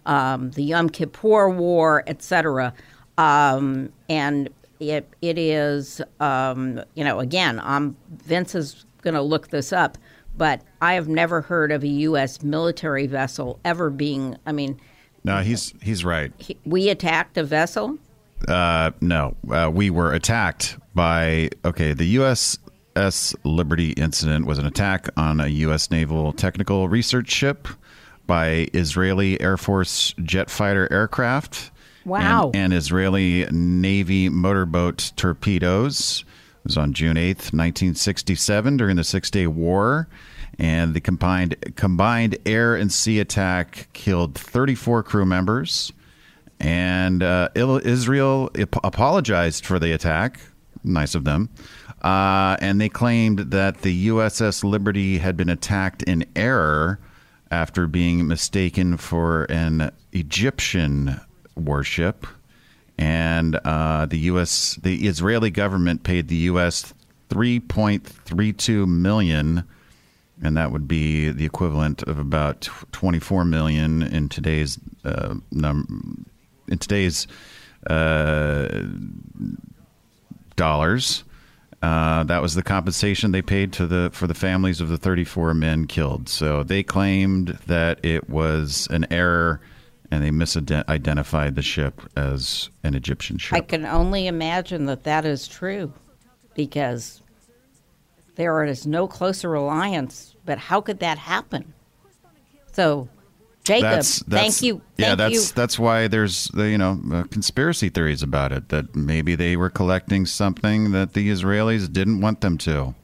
um, 0.07 0.51
the 0.53 0.63
Yom 0.63 0.89
Kippur 0.89 1.49
War, 1.49 2.05
etc. 2.07 2.73
Um, 3.19 3.93
and 4.09 4.49
it 4.79 5.09
it 5.23 5.39
is 5.39 6.01
um, 6.21 6.81
you 6.95 7.03
know 7.05 7.19
again, 7.19 7.61
I'm 7.61 7.97
Vince 8.25 8.55
is 8.55 8.85
going 9.03 9.15
to 9.15 9.23
look 9.23 9.49
this 9.49 9.73
up, 9.73 9.99
but 10.37 10.63
I 10.81 10.95
have 10.95 11.09
never 11.09 11.41
heard 11.41 11.73
of 11.73 11.83
a 11.83 11.89
U.S. 11.89 12.43
military 12.43 13.09
vessel 13.09 13.59
ever 13.65 13.91
being. 13.91 14.37
I 14.47 14.53
mean, 14.53 14.81
No, 15.25 15.39
he's 15.39 15.75
he's 15.83 16.05
right. 16.05 16.33
he, 16.39 16.57
we 16.65 16.89
attacked 16.91 17.37
a 17.37 17.45
vessel. 17.45 17.99
Uh, 18.49 18.91
no, 19.01 19.37
uh, 19.51 19.71
we 19.73 19.91
were 19.91 20.13
attacked 20.13 20.79
by. 20.95 21.51
Okay, 21.65 21.93
the 21.93 22.17
USS 22.17 23.35
Liberty 23.45 23.93
incident 23.93 24.47
was 24.47 24.59
an 24.59 24.67
attack 24.67 25.09
on 25.17 25.41
a 25.41 25.49
U.S. 25.49 25.91
Naval 25.91 26.33
Technical 26.33 26.89
Research 26.89 27.31
ship 27.31 27.69
by 28.27 28.69
Israeli 28.73 29.41
Air 29.41 29.57
Force 29.57 30.15
jet 30.23 30.51
fighter 30.51 30.91
aircraft. 30.93 31.71
Wow. 32.05 32.47
And, 32.47 32.57
and 32.57 32.75
Israeli 32.75 33.47
Navy 33.51 34.29
motorboat 34.29 35.13
torpedoes. 35.17 36.25
It 36.61 36.65
was 36.65 36.77
on 36.77 36.93
June 36.93 37.17
8th, 37.17 37.53
1967, 37.53 38.77
during 38.77 38.97
the 38.97 39.05
Six 39.05 39.31
Day 39.31 39.47
War. 39.47 40.09
And 40.59 40.95
the 40.95 41.01
combined, 41.01 41.57
combined 41.77 42.37
air 42.45 42.77
and 42.77 42.93
sea 42.93 43.21
attack 43.21 43.89
killed 43.93 44.35
34 44.35 45.03
crew 45.03 45.25
members. 45.25 45.93
And 46.63 47.25
uh, 47.25 47.49
Israel 47.55 48.51
apologized 48.85 49.67
for 49.67 49.79
the 49.79 49.93
attack. 49.93 50.41
Nice 50.85 51.15
of 51.15 51.25
them. 51.25 51.51
Uh, 52.03 52.57
and 52.61 52.81
they 52.81 52.89
claimed 52.89 53.51
that 53.51 53.83
the 53.83 54.09
USS 54.09 54.65
Liberty 54.65 55.19
had 55.19 55.37
been 55.37 55.49
attacked 55.49 56.03
in 56.05 56.25
error 56.35 56.99
after 57.51 57.87
being 57.87 58.27
mistaken 58.27 58.97
for 58.97 59.45
an 59.45 59.91
Egyptian 60.13 61.21
warship. 61.57 62.27
And 62.97 63.57
uh, 63.65 64.07
the 64.07 64.19
U.S. 64.19 64.79
the 64.83 65.07
Israeli 65.07 65.51
government 65.51 66.05
paid 66.05 66.29
the 66.29 66.37
U.S. 66.37 66.95
3.32 67.31 68.87
million 68.87 69.65
and 70.43 70.57
that 70.57 70.73
would 70.73 70.89
be 70.89 71.31
the 71.31 71.45
equivalent 71.45 72.03
of 72.03 72.19
about 72.19 72.69
24 72.91 73.45
million 73.45 74.03
in 74.03 74.29
today's 74.29 74.79
uh, 75.05 75.35
in 76.73 76.79
today's 76.79 77.29
uh, 77.89 78.83
dollars. 80.57 81.25
Uh, 81.83 82.23
that 82.25 82.41
was 82.41 82.55
the 82.55 82.63
compensation 82.63 83.33
they 83.33 83.43
paid 83.43 83.73
to 83.73 83.87
the 83.87 84.09
for 84.13 84.27
the 84.27 84.35
families 84.35 84.81
of 84.81 84.89
the 84.89 84.97
34 84.97 85.53
men 85.55 85.87
killed. 85.87 86.29
So 86.29 86.63
they 86.63 86.83
claimed 86.83 87.59
that 87.67 88.05
it 88.05 88.31
was 88.31 88.87
an 88.91 89.07
error, 89.11 89.61
and 90.11 90.23
they 90.23 90.31
misidentified 90.31 91.57
the 91.57 91.63
ship 91.63 92.01
as 92.17 92.71
an 92.85 92.95
Egyptian 92.95 93.37
ship. 93.39 93.57
I 93.57 93.61
can 93.61 93.85
only 93.85 94.29
imagine 94.29 94.87
that 94.87 95.05
that 95.05 95.25
is 95.25 95.49
true 95.49 95.93
because 96.55 97.21
there 98.37 98.65
is 98.65 98.87
no 98.87 99.09
closer 99.09 99.55
alliance. 99.55 100.37
But 100.45 100.59
how 100.59 100.81
could 100.81 101.01
that 101.01 101.19
happen? 101.19 101.75
So, 102.73 103.09
Jacob, 103.65 103.83
that's, 103.83 104.21
that's 104.25 104.43
thank 104.43 104.63
you. 104.63 104.83
Yeah, 104.97 105.09
thank 105.09 105.19
that's 105.19 105.35
you. 105.35 105.55
that's 105.55 105.79
why 105.79 106.09
there's 106.09 106.47
the 106.49 106.69
you 106.69 106.79
know 106.79 107.01
uh, 107.13 107.23
conspiracy 107.25 107.91
theories 107.91 108.23
about 108.23 108.51
it 108.51 108.71
that 108.71 108.97
maybe 108.97 109.37
they 109.37 109.57
were 109.57 109.71
collecting 109.71 110.27
something 110.27 110.91
that 110.93 111.13
the 111.13 111.31
Israelis 111.31 111.93
didn't 111.93 112.21
want 112.21 112.41
them 112.41 112.59
to. 112.59 112.95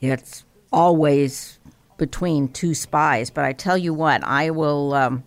It's 0.00 0.44
always 0.72 1.58
between 1.96 2.48
two 2.48 2.74
spies. 2.74 3.30
But 3.30 3.44
I 3.44 3.52
tell 3.52 3.76
you 3.76 3.94
what, 3.94 4.22
I 4.24 4.50
will. 4.50 4.94
Um, 4.94 5.24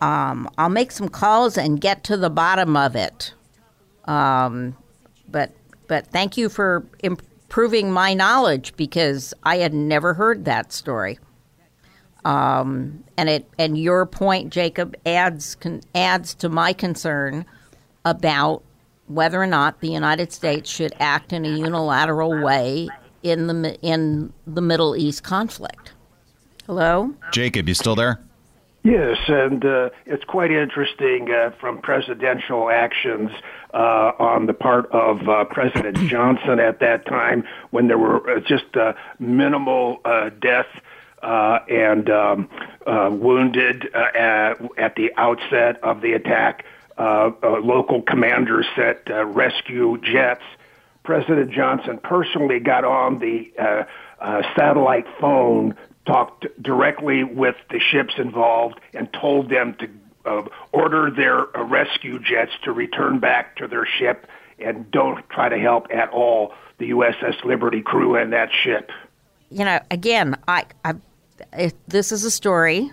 um, 0.00 0.48
I'll 0.56 0.70
make 0.70 0.92
some 0.92 1.08
calls 1.08 1.58
and 1.58 1.80
get 1.80 2.04
to 2.04 2.16
the 2.16 2.30
bottom 2.30 2.76
of 2.76 2.96
it. 2.96 3.34
Um, 4.04 4.76
but 5.28 5.52
but 5.88 6.06
thank 6.06 6.36
you 6.36 6.48
for 6.48 6.86
improving 7.00 7.90
my 7.90 8.14
knowledge 8.14 8.74
because 8.76 9.34
I 9.42 9.58
had 9.58 9.74
never 9.74 10.14
heard 10.14 10.44
that 10.44 10.72
story. 10.72 11.18
Um, 12.24 13.02
and 13.16 13.28
it 13.28 13.48
and 13.58 13.78
your 13.78 14.06
point, 14.06 14.52
Jacob, 14.52 14.96
adds 15.06 15.54
con, 15.54 15.80
adds 15.94 16.34
to 16.36 16.48
my 16.48 16.72
concern 16.72 17.44
about 18.04 18.62
whether 19.06 19.42
or 19.42 19.46
not 19.46 19.80
the 19.80 19.90
United 19.90 20.32
States 20.32 20.70
should 20.70 20.92
act 21.00 21.32
in 21.32 21.44
a 21.44 21.48
unilateral 21.48 22.42
way 22.42 22.88
in 23.22 23.46
the 23.46 23.78
in 23.82 24.32
the 24.46 24.60
Middle 24.60 24.96
East 24.96 25.22
conflict. 25.22 25.92
Hello, 26.66 27.14
Jacob, 27.32 27.68
you 27.68 27.74
still 27.74 27.96
there? 27.96 28.20
Yes, 28.82 29.18
and 29.28 29.62
uh, 29.62 29.90
it's 30.06 30.24
quite 30.24 30.50
interesting 30.50 31.30
uh, 31.30 31.50
from 31.60 31.82
presidential 31.82 32.70
actions 32.70 33.30
uh, 33.74 34.12
on 34.18 34.46
the 34.46 34.54
part 34.54 34.90
of 34.90 35.28
uh, 35.28 35.44
President 35.44 35.98
Johnson 36.08 36.58
at 36.58 36.80
that 36.80 37.04
time 37.04 37.44
when 37.70 37.88
there 37.88 37.98
were 37.98 38.38
uh, 38.38 38.40
just 38.40 38.74
uh, 38.76 38.94
minimal 39.18 40.00
uh, 40.06 40.30
death 40.40 40.66
uh, 41.22 41.60
and 41.68 42.10
um, 42.10 42.48
uh, 42.86 43.10
wounded 43.12 43.88
uh, 43.94 44.18
at, 44.18 44.54
at 44.78 44.96
the 44.96 45.12
outset 45.16 45.82
of 45.82 46.00
the 46.00 46.12
attack. 46.12 46.64
Uh, 46.98 47.30
uh, 47.42 47.60
local 47.60 48.02
commanders 48.02 48.66
sent 48.76 48.98
uh, 49.10 49.24
rescue 49.24 49.98
jets. 50.02 50.42
President 51.02 51.50
Johnson 51.50 51.98
personally 52.02 52.60
got 52.60 52.84
on 52.84 53.18
the 53.18 53.50
uh, 53.58 53.84
uh, 54.20 54.42
satellite 54.54 55.06
phone 55.18 55.74
talked 56.06 56.46
directly 56.62 57.24
with 57.24 57.56
the 57.70 57.78
ships 57.78 58.14
involved 58.18 58.80
and 58.94 59.12
told 59.12 59.48
them 59.48 59.74
to 59.78 59.88
uh, 60.26 60.42
order 60.72 61.10
their 61.10 61.56
uh, 61.56 61.62
rescue 61.64 62.18
jets 62.18 62.52
to 62.64 62.72
return 62.72 63.18
back 63.18 63.56
to 63.56 63.66
their 63.66 63.86
ship 63.86 64.26
and 64.58 64.90
don't 64.90 65.26
try 65.30 65.48
to 65.48 65.58
help 65.58 65.86
at 65.90 66.10
all 66.10 66.52
the 66.78 66.90
USS 66.90 67.42
Liberty 67.44 67.80
crew 67.80 68.16
and 68.16 68.32
that 68.32 68.50
ship. 68.52 68.90
You 69.50 69.64
know, 69.64 69.80
again, 69.90 70.36
I, 70.46 70.66
I 70.84 70.94
if 71.52 71.72
this 71.86 72.12
is 72.12 72.24
a 72.24 72.30
story 72.30 72.90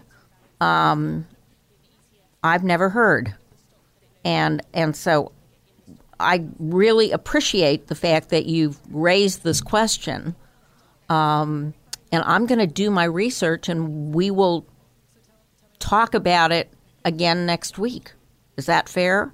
um, 0.59 1.27
I've 2.43 2.63
never 2.63 2.89
heard, 2.89 3.35
and 4.23 4.61
and 4.73 4.95
so 4.95 5.31
I 6.19 6.45
really 6.59 7.11
appreciate 7.11 7.87
the 7.87 7.95
fact 7.95 8.29
that 8.29 8.45
you've 8.45 8.79
raised 8.89 9.43
this 9.43 9.61
question. 9.61 10.35
Um, 11.09 11.73
and 12.11 12.23
I'm 12.25 12.45
going 12.45 12.59
to 12.59 12.67
do 12.67 12.89
my 12.89 13.03
research 13.03 13.69
and 13.69 14.13
we 14.13 14.31
will 14.31 14.65
talk 15.79 16.13
about 16.13 16.51
it 16.51 16.71
again 17.05 17.45
next 17.45 17.77
week. 17.77 18.13
Is 18.55 18.65
that 18.65 18.89
fair? 18.89 19.33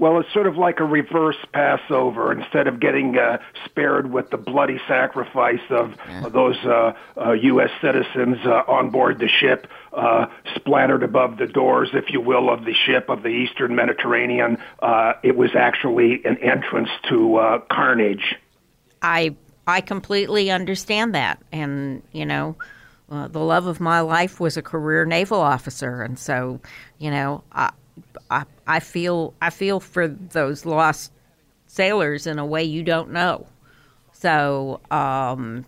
Well, 0.00 0.18
it's 0.18 0.32
sort 0.32 0.46
of 0.46 0.56
like 0.56 0.80
a 0.80 0.84
reverse 0.84 1.36
Passover. 1.52 2.32
Instead 2.32 2.66
of 2.66 2.80
getting 2.80 3.18
uh, 3.18 3.36
spared 3.66 4.10
with 4.10 4.30
the 4.30 4.38
bloody 4.38 4.80
sacrifice 4.88 5.60
of 5.68 5.94
yeah. 6.08 6.26
those 6.30 6.56
uh, 6.64 6.94
uh, 7.18 7.32
U.S. 7.32 7.68
citizens 7.82 8.38
uh, 8.46 8.62
on 8.66 8.88
board 8.88 9.18
the 9.18 9.28
ship, 9.28 9.66
uh, 9.92 10.24
splattered 10.56 11.02
above 11.02 11.36
the 11.36 11.46
doors, 11.46 11.90
if 11.92 12.10
you 12.10 12.22
will, 12.22 12.48
of 12.48 12.64
the 12.64 12.72
ship 12.72 13.10
of 13.10 13.22
the 13.22 13.28
Eastern 13.28 13.74
Mediterranean, 13.74 14.56
uh, 14.80 15.12
it 15.22 15.36
was 15.36 15.50
actually 15.54 16.24
an 16.24 16.38
entrance 16.38 16.88
to 17.10 17.36
uh, 17.36 17.58
carnage. 17.70 18.36
I 19.02 19.36
I 19.66 19.82
completely 19.82 20.50
understand 20.50 21.14
that, 21.14 21.42
and 21.52 22.02
you 22.12 22.24
know. 22.24 22.56
Uh, 23.12 23.26
the 23.26 23.40
love 23.40 23.66
of 23.66 23.80
my 23.80 23.98
life 23.98 24.38
was 24.38 24.56
a 24.56 24.62
career 24.62 25.04
naval 25.04 25.40
officer, 25.40 26.00
and 26.00 26.16
so, 26.16 26.60
you 26.98 27.10
know, 27.10 27.42
I, 27.50 27.72
I, 28.30 28.44
I 28.66 28.80
feel 28.80 29.34
I 29.40 29.50
feel 29.50 29.80
for 29.80 30.08
those 30.08 30.64
lost 30.64 31.12
sailors 31.66 32.26
in 32.26 32.38
a 32.38 32.46
way 32.46 32.64
you 32.64 32.82
don't 32.82 33.10
know. 33.10 33.46
So 34.12 34.80
um, 34.90 35.64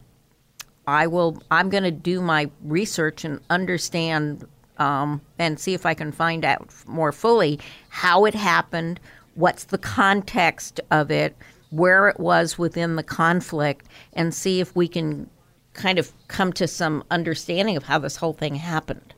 I 0.87 1.07
will. 1.07 1.43
I'm 1.51 1.71
going 1.71 1.85
to 1.85 1.91
do 1.91 2.21
my 2.21 2.51
research 2.63 3.25
and 3.25 3.41
understand 3.51 4.47
um, 4.79 5.21
and 5.39 5.59
see 5.59 5.75
if 5.75 5.87
I 5.87 5.95
can 5.95 6.13
find 6.13 6.45
out 6.45 6.71
more 6.87 7.13
fully 7.13 7.61
how 7.89 8.25
it 8.25 8.35
happened, 8.35 9.01
what's 9.35 9.65
the 9.65 9.79
context 9.79 10.81
of 10.91 11.11
it, 11.11 11.37
where 11.71 12.09
it 12.09 12.19
was 12.19 12.59
within 12.59 12.97
the 12.97 13.03
conflict, 13.03 13.87
and 14.13 14.35
see 14.35 14.61
if 14.61 14.75
we 14.75 14.89
can 14.89 15.29
kind 15.73 15.99
of 15.99 16.13
come 16.29 16.53
to 16.53 16.67
some 16.67 17.05
understanding 17.11 17.77
of 17.77 17.85
how 17.85 17.99
this 17.99 18.17
whole 18.17 18.33
thing 18.33 18.57
happened. 18.57 19.15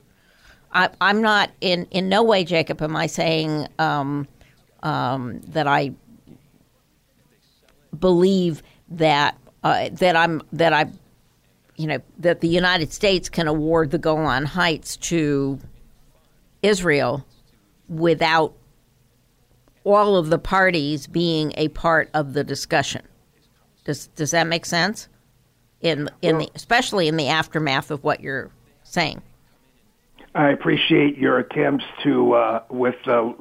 I, 0.74 0.90
am 1.00 1.22
not 1.22 1.50
in 1.60 1.86
in 1.90 2.08
no 2.08 2.22
way, 2.22 2.44
Jacob. 2.44 2.82
Am 2.82 2.96
I 2.96 3.06
saying 3.06 3.68
um, 3.78 4.26
um, 4.82 5.40
that 5.48 5.66
I 5.66 5.92
believe 7.98 8.62
that 8.90 9.38
uh, 9.62 9.88
that 9.92 10.16
I'm 10.16 10.42
that 10.52 10.72
I, 10.72 10.86
you 11.76 11.86
know, 11.86 11.98
that 12.18 12.40
the 12.40 12.48
United 12.48 12.92
States 12.92 13.28
can 13.28 13.46
award 13.46 13.92
the 13.92 13.98
Golan 13.98 14.46
Heights 14.46 14.96
to 14.96 15.60
Israel 16.62 17.24
without 17.88 18.54
all 19.84 20.16
of 20.16 20.30
the 20.30 20.38
parties 20.38 21.06
being 21.06 21.52
a 21.56 21.68
part 21.68 22.10
of 22.14 22.32
the 22.32 22.42
discussion. 22.42 23.02
Does 23.84 24.08
does 24.08 24.32
that 24.32 24.46
make 24.46 24.66
sense? 24.66 25.08
In 25.80 26.10
in 26.20 26.38
well, 26.38 26.46
the 26.46 26.52
especially 26.56 27.06
in 27.06 27.16
the 27.16 27.28
aftermath 27.28 27.90
of 27.90 28.02
what 28.02 28.20
you're 28.20 28.50
saying. 28.82 29.22
I 30.34 30.50
appreciate 30.50 31.16
your 31.16 31.38
attempts 31.38 31.84
to, 32.02 32.32
uh, 32.32 32.62
with 32.68 32.96
uh, 33.06 33.32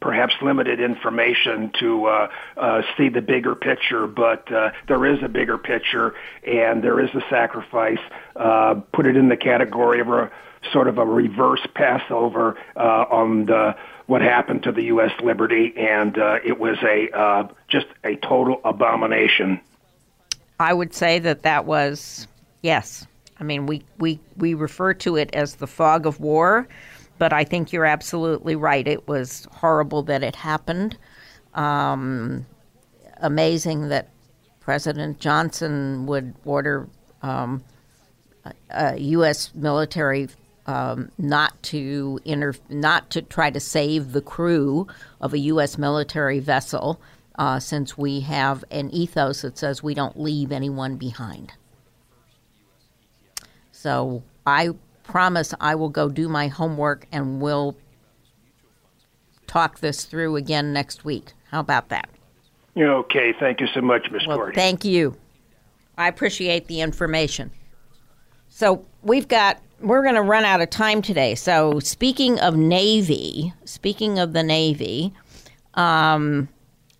perhaps 0.00 0.34
limited 0.42 0.80
information, 0.80 1.70
to 1.78 2.06
uh, 2.06 2.28
uh, 2.56 2.82
see 2.96 3.08
the 3.08 3.20
bigger 3.20 3.54
picture. 3.54 4.08
But 4.08 4.50
uh, 4.52 4.72
there 4.88 5.06
is 5.06 5.22
a 5.22 5.28
bigger 5.28 5.58
picture, 5.58 6.14
and 6.44 6.82
there 6.82 6.98
is 6.98 7.10
a 7.14 7.22
sacrifice. 7.30 8.00
Uh, 8.34 8.80
put 8.92 9.06
it 9.06 9.16
in 9.16 9.28
the 9.28 9.36
category 9.36 10.00
of 10.00 10.08
a 10.08 10.30
sort 10.72 10.88
of 10.88 10.98
a 10.98 11.06
reverse 11.06 11.64
Passover 11.74 12.58
uh, 12.76 12.80
on 12.80 13.46
the 13.46 13.76
what 14.06 14.22
happened 14.22 14.64
to 14.64 14.72
the 14.72 14.82
U.S. 14.84 15.12
Liberty, 15.22 15.72
and 15.76 16.18
uh, 16.18 16.38
it 16.44 16.58
was 16.58 16.76
a 16.82 17.16
uh, 17.16 17.48
just 17.68 17.86
a 18.02 18.16
total 18.16 18.60
abomination. 18.64 19.60
I 20.58 20.74
would 20.74 20.94
say 20.94 21.20
that 21.20 21.42
that 21.42 21.64
was 21.64 22.26
yes. 22.60 23.06
I 23.40 23.44
mean, 23.44 23.66
we, 23.66 23.82
we, 23.98 24.20
we 24.36 24.54
refer 24.54 24.94
to 24.94 25.16
it 25.16 25.34
as 25.34 25.56
the 25.56 25.66
fog 25.66 26.06
of 26.06 26.20
war, 26.20 26.68
but 27.18 27.32
I 27.32 27.44
think 27.44 27.72
you're 27.72 27.86
absolutely 27.86 28.54
right. 28.54 28.86
It 28.86 29.08
was 29.08 29.48
horrible 29.50 30.02
that 30.04 30.22
it 30.22 30.36
happened. 30.36 30.98
Um, 31.54 32.46
amazing 33.16 33.88
that 33.88 34.10
President 34.60 35.18
Johnson 35.18 36.06
would 36.06 36.34
order 36.44 36.88
um, 37.22 37.64
a, 38.70 38.98
U.S. 38.98 39.52
military 39.54 40.28
um, 40.66 41.10
not 41.18 41.60
to 41.64 42.20
inter- 42.24 42.54
not 42.68 43.10
to 43.10 43.22
try 43.22 43.50
to 43.50 43.58
save 43.58 44.12
the 44.12 44.20
crew 44.20 44.86
of 45.20 45.32
a 45.32 45.38
U.S. 45.38 45.78
military 45.78 46.38
vessel, 46.38 47.00
uh, 47.36 47.58
since 47.58 47.96
we 47.98 48.20
have 48.20 48.64
an 48.70 48.90
ethos 48.90 49.42
that 49.42 49.58
says 49.58 49.82
we 49.82 49.94
don't 49.94 50.20
leave 50.20 50.52
anyone 50.52 50.96
behind. 50.96 51.54
So 53.80 54.22
I 54.46 54.70
promise 55.04 55.54
I 55.58 55.74
will 55.74 55.88
go 55.88 56.10
do 56.10 56.28
my 56.28 56.48
homework 56.48 57.06
and 57.10 57.40
we'll 57.40 57.78
talk 59.46 59.80
this 59.80 60.04
through 60.04 60.36
again 60.36 60.74
next 60.74 61.02
week. 61.02 61.32
How 61.50 61.60
about 61.60 61.88
that? 61.88 62.10
Okay. 62.76 63.32
Thank 63.40 63.58
you 63.60 63.68
so 63.72 63.80
much, 63.80 64.10
Ms. 64.10 64.26
Well, 64.26 64.50
thank 64.54 64.84
you. 64.84 65.16
I 65.96 66.08
appreciate 66.08 66.66
the 66.66 66.82
information. 66.82 67.52
So 68.50 68.84
we've 69.02 69.28
got 69.28 69.62
we're 69.80 70.02
going 70.02 70.14
to 70.14 70.22
run 70.22 70.44
out 70.44 70.60
of 70.60 70.68
time 70.68 71.00
today. 71.00 71.34
So 71.34 71.80
speaking 71.80 72.38
of 72.38 72.56
Navy, 72.56 73.54
speaking 73.64 74.18
of 74.18 74.34
the 74.34 74.42
Navy, 74.42 75.14
um, 75.72 76.50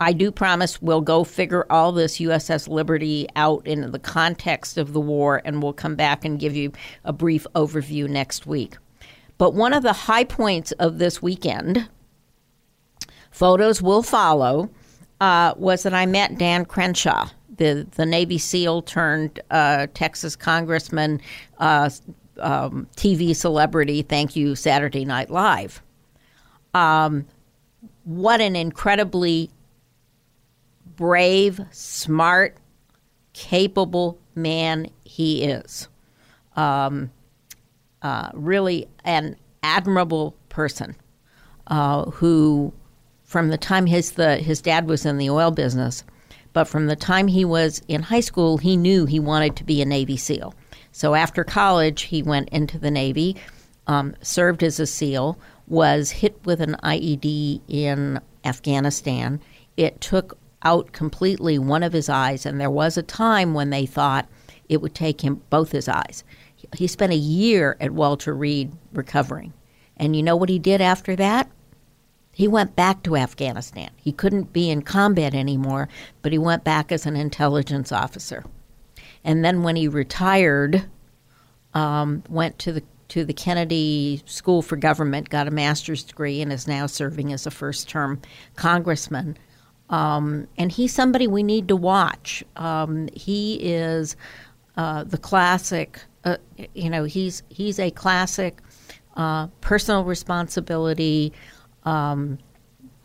I 0.00 0.14
do 0.14 0.32
promise 0.32 0.80
we'll 0.80 1.02
go 1.02 1.24
figure 1.24 1.66
all 1.70 1.92
this 1.92 2.18
USS 2.18 2.68
Liberty 2.68 3.28
out 3.36 3.66
in 3.66 3.90
the 3.90 3.98
context 3.98 4.78
of 4.78 4.94
the 4.94 5.00
war, 5.00 5.42
and 5.44 5.62
we'll 5.62 5.74
come 5.74 5.94
back 5.94 6.24
and 6.24 6.40
give 6.40 6.56
you 6.56 6.72
a 7.04 7.12
brief 7.12 7.46
overview 7.54 8.08
next 8.08 8.46
week. 8.46 8.78
But 9.36 9.54
one 9.54 9.74
of 9.74 9.82
the 9.82 9.92
high 9.92 10.24
points 10.24 10.72
of 10.72 10.98
this 10.98 11.20
weekend, 11.20 11.86
photos 13.30 13.82
will 13.82 14.02
follow, 14.02 14.70
uh, 15.20 15.52
was 15.56 15.82
that 15.82 15.92
I 15.92 16.06
met 16.06 16.38
Dan 16.38 16.64
Crenshaw, 16.64 17.28
the, 17.58 17.86
the 17.96 18.06
Navy 18.06 18.38
SEAL 18.38 18.82
turned 18.82 19.38
uh, 19.50 19.86
Texas 19.92 20.34
congressman, 20.34 21.20
uh, 21.58 21.90
um, 22.38 22.88
TV 22.96 23.36
celebrity. 23.36 24.00
Thank 24.00 24.34
you, 24.34 24.56
Saturday 24.56 25.04
Night 25.04 25.28
Live. 25.28 25.82
Um, 26.72 27.26
what 28.04 28.40
an 28.40 28.56
incredibly 28.56 29.50
brave, 31.00 31.58
smart, 31.70 32.58
capable 33.32 34.18
man 34.34 34.86
he 35.02 35.44
is. 35.44 35.88
Um, 36.56 37.10
uh, 38.02 38.28
really 38.34 38.86
an 39.02 39.36
admirable 39.62 40.36
person 40.50 40.94
uh, 41.68 42.04
who, 42.10 42.70
from 43.24 43.48
the 43.48 43.56
time 43.56 43.86
his 43.86 44.12
the 44.12 44.36
his 44.36 44.60
dad 44.60 44.86
was 44.86 45.06
in 45.06 45.16
the 45.16 45.30
oil 45.30 45.50
business, 45.50 46.04
but 46.52 46.64
from 46.64 46.86
the 46.86 46.96
time 46.96 47.28
he 47.28 47.46
was 47.46 47.80
in 47.88 48.02
high 48.02 48.20
school, 48.20 48.58
he 48.58 48.76
knew 48.76 49.06
he 49.06 49.18
wanted 49.18 49.56
to 49.56 49.64
be 49.64 49.80
a 49.80 49.86
Navy 49.86 50.18
SEAL. 50.18 50.54
So 50.92 51.14
after 51.14 51.44
college, 51.44 52.02
he 52.02 52.22
went 52.22 52.50
into 52.50 52.78
the 52.78 52.90
Navy, 52.90 53.36
um, 53.86 54.14
served 54.20 54.62
as 54.62 54.78
a 54.78 54.86
SEAL, 54.86 55.38
was 55.66 56.10
hit 56.10 56.38
with 56.44 56.60
an 56.60 56.76
IED 56.82 57.62
in 57.68 58.20
Afghanistan. 58.44 59.40
It 59.78 59.98
took 60.02 60.36
out 60.62 60.92
completely 60.92 61.58
one 61.58 61.82
of 61.82 61.92
his 61.92 62.08
eyes, 62.08 62.44
and 62.44 62.60
there 62.60 62.70
was 62.70 62.96
a 62.96 63.02
time 63.02 63.54
when 63.54 63.70
they 63.70 63.86
thought 63.86 64.28
it 64.68 64.80
would 64.80 64.94
take 64.94 65.22
him 65.22 65.42
both 65.50 65.72
his 65.72 65.88
eyes. 65.88 66.22
He 66.76 66.86
spent 66.86 67.12
a 67.12 67.16
year 67.16 67.76
at 67.80 67.92
Walter 67.92 68.34
Reed 68.34 68.72
recovering. 68.92 69.52
And 69.96 70.14
you 70.14 70.22
know 70.22 70.36
what 70.36 70.48
he 70.48 70.58
did 70.58 70.80
after 70.80 71.16
that? 71.16 71.50
He 72.32 72.48
went 72.48 72.76
back 72.76 73.02
to 73.02 73.16
Afghanistan. 73.16 73.90
He 73.96 74.12
couldn't 74.12 74.52
be 74.52 74.70
in 74.70 74.82
combat 74.82 75.34
anymore, 75.34 75.88
but 76.22 76.32
he 76.32 76.38
went 76.38 76.64
back 76.64 76.92
as 76.92 77.04
an 77.04 77.16
intelligence 77.16 77.92
officer. 77.92 78.44
And 79.24 79.44
then 79.44 79.62
when 79.62 79.76
he 79.76 79.88
retired, 79.88 80.84
um, 81.74 82.22
went 82.28 82.58
to 82.60 82.72
the 82.72 82.82
to 83.08 83.24
the 83.24 83.34
Kennedy 83.34 84.22
School 84.24 84.62
for 84.62 84.76
Government, 84.76 85.28
got 85.28 85.48
a 85.48 85.50
master's 85.50 86.04
degree, 86.04 86.40
and 86.40 86.52
is 86.52 86.68
now 86.68 86.86
serving 86.86 87.32
as 87.32 87.44
a 87.44 87.50
first 87.50 87.88
term 87.88 88.22
congressman. 88.54 89.36
Um, 89.90 90.48
and 90.56 90.72
he's 90.72 90.94
somebody 90.94 91.26
we 91.26 91.42
need 91.42 91.68
to 91.68 91.76
watch. 91.76 92.42
Um, 92.56 93.08
he 93.14 93.56
is 93.56 94.16
uh, 94.76 95.04
the 95.04 95.18
classic. 95.18 96.00
Uh, 96.24 96.36
you 96.74 96.88
know, 96.88 97.04
he's 97.04 97.42
he's 97.48 97.78
a 97.78 97.90
classic 97.90 98.60
uh, 99.16 99.48
personal 99.60 100.04
responsibility, 100.04 101.32
um, 101.84 102.38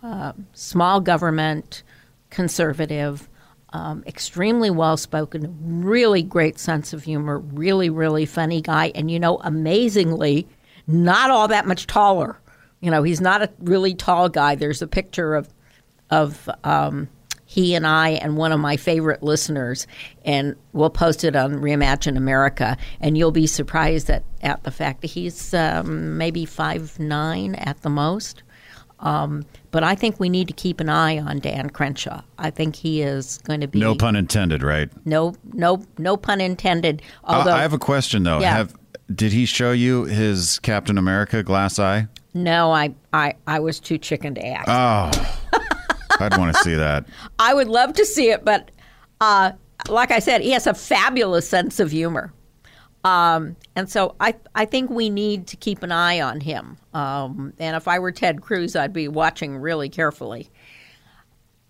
uh, 0.04 0.34
small 0.54 1.02
government, 1.02 1.84
conservative, 2.30 3.28
um, 3.74 4.04
extremely 4.06 4.70
well 4.70 4.98
spoken, 4.98 5.54
really 5.84 6.24
great 6.24 6.60
sense 6.60 6.94
of 6.94 7.04
humor, 7.04 7.40
really, 7.40 7.90
really 7.90 8.26
funny 8.26 8.62
guy. 8.62 8.92
And, 8.96 9.10
you 9.10 9.20
know, 9.20 9.40
amazingly, 9.40 10.48
not 10.88 11.32
all 11.32 11.48
that 11.48 11.66
much 11.66 11.88
taller. 11.88 12.40
You 12.80 12.92
know, 12.92 13.04
he's 13.04 13.22
not 13.22 13.42
a 13.42 13.50
really 13.60 13.96
tall 13.96 14.30
guy. 14.30 14.56
There's 14.56 14.82
a 14.82 14.88
picture 14.88 15.36
of, 15.36 15.50
of, 16.10 16.50
um, 16.64 17.08
he 17.48 17.76
and 17.76 17.86
I 17.86 18.10
and 18.10 18.38
one 18.38 18.52
of 18.52 18.60
my 18.60 18.76
favorite 18.76 19.22
listeners, 19.24 19.86
and 20.24 20.56
we'll 20.74 20.90
post 20.90 21.24
it 21.24 21.36
on 21.36 21.56
Reimagine 21.62 22.18
America, 22.18 22.76
and 23.00 23.18
you'll 23.18 23.32
be 23.32 23.48
surprised 23.48 24.10
at, 24.10 24.24
at 24.42 24.64
the 24.64 24.72
fact 24.72 25.02
that 25.02 25.08
he's 25.12 25.54
um, 25.54 26.18
maybe 26.18 26.44
five 26.46 27.00
nine 27.00 27.56
at 27.56 27.82
the 27.84 27.90
most. 27.90 28.42
Um, 29.00 29.46
but 29.72 29.84
I 29.84 29.94
think 29.94 30.20
we 30.20 30.28
need 30.30 30.48
to 30.48 30.54
keep 30.54 30.80
an 30.80 30.90
eye 30.90 31.20
on 31.20 31.40
Dan 31.40 31.70
Crenshaw. 31.70 32.22
I 32.40 32.50
think 32.50 32.76
he 32.76 33.02
is 33.04 33.38
going 33.40 33.62
to 33.62 33.68
be 33.68 33.80
No 33.80 33.94
pun 33.94 34.16
intended, 34.16 34.64
right? 34.64 34.90
no 35.06 35.36
no 35.54 35.86
no 36.00 36.18
pun 36.18 36.42
intended. 36.42 37.02
Uh, 37.26 37.36
Although 37.38 37.54
I 37.54 37.62
have 37.62 37.74
a 37.74 37.78
question 37.80 38.24
though. 38.24 38.40
Yeah. 38.40 38.56
Have 38.56 38.74
did 39.14 39.32
he 39.34 39.46
show 39.46 39.72
you 39.72 40.06
his 40.06 40.58
Captain 40.60 40.98
America 40.98 41.44
glass 41.44 41.78
eye? 41.78 42.08
no, 42.34 42.72
I, 42.72 42.94
I 43.14 43.36
I 43.46 43.60
was 43.60 43.80
too 43.80 43.98
chicken 44.00 44.34
to 44.36 44.46
ask. 44.46 44.66
Oh, 44.68 45.38
I'd 46.20 46.38
want 46.38 46.56
to 46.56 46.64
see 46.64 46.76
that. 46.76 47.06
I 47.40 47.54
would 47.54 47.68
love 47.68 47.94
to 47.94 48.06
see 48.06 48.30
it, 48.30 48.46
but 48.46 48.72
uh, 49.22 49.52
like 49.90 50.12
I 50.12 50.20
said, 50.20 50.42
he 50.42 50.52
has 50.52 50.68
a 50.68 50.74
fabulous 50.74 51.48
sense 51.48 51.80
of 51.80 51.92
humor. 51.92 52.34
Um, 53.04 53.56
and 53.76 53.90
so 53.90 54.16
I, 54.20 54.34
I 54.56 54.66
think 54.66 54.90
we 54.90 55.10
need 55.10 55.46
to 55.48 55.58
keep 55.58 55.84
an 55.84 55.92
eye 55.92 56.22
on 56.22 56.42
him. 56.42 56.78
Um, 56.94 57.54
and 57.60 57.76
if 57.76 57.88
I 57.88 58.00
were 58.00 58.12
Ted 58.12 58.42
Cruz, 58.42 58.76
I'd 58.76 58.94
be 58.94 59.08
watching 59.08 59.58
really 59.58 59.90
carefully. 59.90 60.50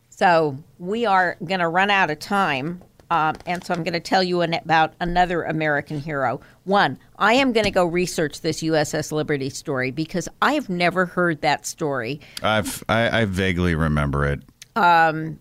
So 0.09 0.57
we 0.79 1.05
are 1.05 1.35
going 1.43 1.59
to 1.59 1.67
run 1.67 1.89
out 1.89 2.09
of 2.09 2.19
time. 2.19 2.81
Um, 3.11 3.35
and 3.45 3.63
so 3.63 3.73
I'm 3.73 3.83
going 3.83 3.93
to 3.93 3.99
tell 3.99 4.23
you 4.23 4.41
an, 4.41 4.55
about 4.55 4.93
another 4.99 5.43
American 5.43 5.99
hero. 5.99 6.41
One, 6.63 6.97
I 7.17 7.33
am 7.33 7.53
going 7.53 7.65
to 7.65 7.71
go 7.71 7.85
research 7.85 8.41
this 8.41 8.61
USS 8.61 9.11
Liberty 9.11 9.49
story 9.49 9.91
because 9.91 10.27
I 10.41 10.53
have 10.53 10.69
never 10.69 11.05
heard 11.05 11.41
that 11.41 11.65
story. 11.65 12.19
I've 12.41 12.83
I, 12.89 13.21
I 13.21 13.25
vaguely 13.25 13.75
remember 13.75 14.25
it. 14.25 14.41
Um, 14.75 15.39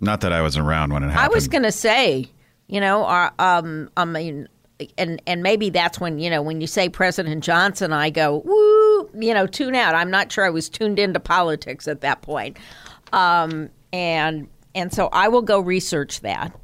not 0.00 0.20
that 0.22 0.32
I 0.32 0.42
was 0.42 0.56
around 0.56 0.92
when 0.92 1.02
it 1.02 1.10
happened. 1.10 1.32
I 1.32 1.34
was 1.34 1.48
going 1.48 1.62
to 1.62 1.72
say, 1.72 2.28
you 2.66 2.80
know, 2.80 3.04
uh, 3.04 3.30
um, 3.38 3.90
I 3.96 4.04
mean, 4.04 4.48
and 4.98 5.22
and 5.26 5.42
maybe 5.42 5.70
that's 5.70 5.98
when 5.98 6.18
you 6.18 6.28
know 6.28 6.42
when 6.42 6.60
you 6.60 6.66
say 6.66 6.88
President 6.88 7.42
Johnson, 7.42 7.92
I 7.92 8.10
go 8.10 8.42
woo, 8.44 9.10
you 9.18 9.32
know, 9.32 9.46
tune 9.46 9.74
out. 9.74 9.94
I'm 9.94 10.10
not 10.10 10.30
sure 10.30 10.44
I 10.44 10.50
was 10.50 10.68
tuned 10.68 10.98
into 10.98 11.20
politics 11.20 11.88
at 11.88 12.02
that 12.02 12.20
point, 12.22 12.58
um, 13.12 13.70
and 13.92 14.48
and 14.74 14.92
so 14.92 15.08
I 15.12 15.28
will 15.28 15.42
go 15.42 15.60
research 15.60 16.20
that. 16.20 16.54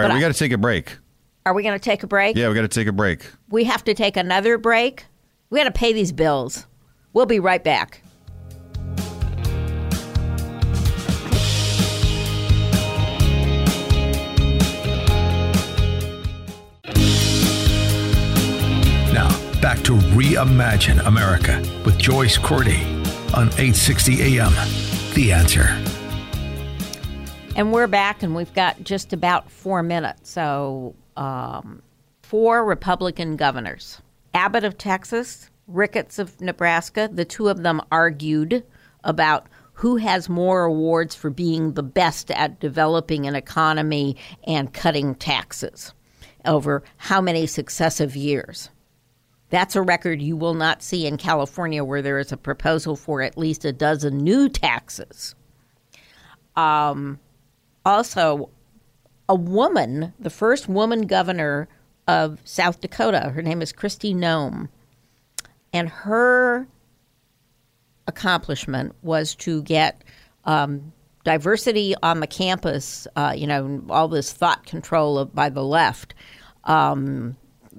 All 0.00 0.08
right, 0.08 0.12
but 0.12 0.14
we 0.14 0.20
got 0.20 0.32
to 0.32 0.38
take 0.38 0.52
a 0.52 0.58
break. 0.58 0.96
Are 1.44 1.52
we 1.52 1.62
going 1.62 1.78
to 1.78 1.84
take 1.84 2.02
a 2.02 2.06
break? 2.06 2.36
Yeah, 2.36 2.48
we 2.48 2.54
got 2.54 2.62
to 2.62 2.68
take 2.68 2.86
a 2.86 2.92
break. 2.92 3.30
We 3.50 3.64
have 3.64 3.84
to 3.84 3.92
take 3.92 4.16
another 4.16 4.56
break. 4.56 5.04
We 5.50 5.58
got 5.58 5.64
to 5.64 5.72
pay 5.72 5.92
these 5.92 6.10
bills. 6.12 6.66
We'll 7.12 7.26
be 7.26 7.38
right 7.38 7.62
back. 7.62 8.02
Now, 19.12 19.28
back 19.60 19.82
to 19.84 19.92
Reimagine 20.14 21.04
America 21.06 21.60
with 21.84 21.98
Joyce 21.98 22.38
Cordy 22.38 22.82
on 23.34 23.48
860 23.58 24.38
AM. 24.38 24.52
The 25.14 25.32
answer. 25.32 25.99
And 27.56 27.72
we're 27.72 27.88
back, 27.88 28.22
and 28.22 28.34
we've 28.34 28.54
got 28.54 28.82
just 28.84 29.12
about 29.12 29.50
four 29.50 29.82
minutes. 29.82 30.30
So, 30.30 30.94
um, 31.16 31.82
four 32.22 32.64
Republican 32.64 33.36
governors 33.36 34.00
Abbott 34.32 34.64
of 34.64 34.78
Texas, 34.78 35.50
Ricketts 35.66 36.18
of 36.18 36.40
Nebraska, 36.40 37.10
the 37.12 37.24
two 37.24 37.48
of 37.48 37.62
them 37.62 37.82
argued 37.90 38.64
about 39.04 39.46
who 39.72 39.96
has 39.96 40.28
more 40.28 40.64
awards 40.64 41.14
for 41.14 41.30
being 41.30 41.72
the 41.72 41.82
best 41.82 42.30
at 42.30 42.60
developing 42.60 43.26
an 43.26 43.34
economy 43.34 44.16
and 44.44 44.72
cutting 44.72 45.14
taxes 45.14 45.92
over 46.44 46.82
how 46.98 47.20
many 47.20 47.46
successive 47.46 48.14
years. 48.14 48.70
That's 49.48 49.74
a 49.74 49.82
record 49.82 50.22
you 50.22 50.36
will 50.36 50.54
not 50.54 50.82
see 50.82 51.06
in 51.06 51.16
California, 51.16 51.82
where 51.82 52.02
there 52.02 52.18
is 52.18 52.30
a 52.30 52.36
proposal 52.36 52.94
for 52.94 53.22
at 53.22 53.36
least 53.36 53.64
a 53.64 53.72
dozen 53.72 54.18
new 54.18 54.48
taxes. 54.48 55.34
Um, 56.54 57.18
also, 57.84 58.50
a 59.28 59.34
woman, 59.34 60.12
the 60.18 60.30
first 60.30 60.68
woman 60.68 61.06
governor 61.06 61.68
of 62.08 62.40
South 62.44 62.80
Dakota, 62.80 63.30
her 63.34 63.42
name 63.42 63.62
is 63.62 63.72
Kristi 63.72 64.14
Noem, 64.14 64.68
and 65.72 65.88
her 65.88 66.66
accomplishment 68.06 68.94
was 69.02 69.34
to 69.36 69.62
get 69.62 70.02
um, 70.44 70.92
diversity 71.24 71.94
on 72.02 72.20
the 72.20 72.26
campus, 72.26 73.06
uh, 73.16 73.32
you 73.36 73.46
know, 73.46 73.82
all 73.88 74.08
this 74.08 74.32
thought 74.32 74.66
control 74.66 75.18
of, 75.18 75.34
by 75.34 75.48
the 75.48 75.64
left. 75.64 76.14
Um, 76.64 77.36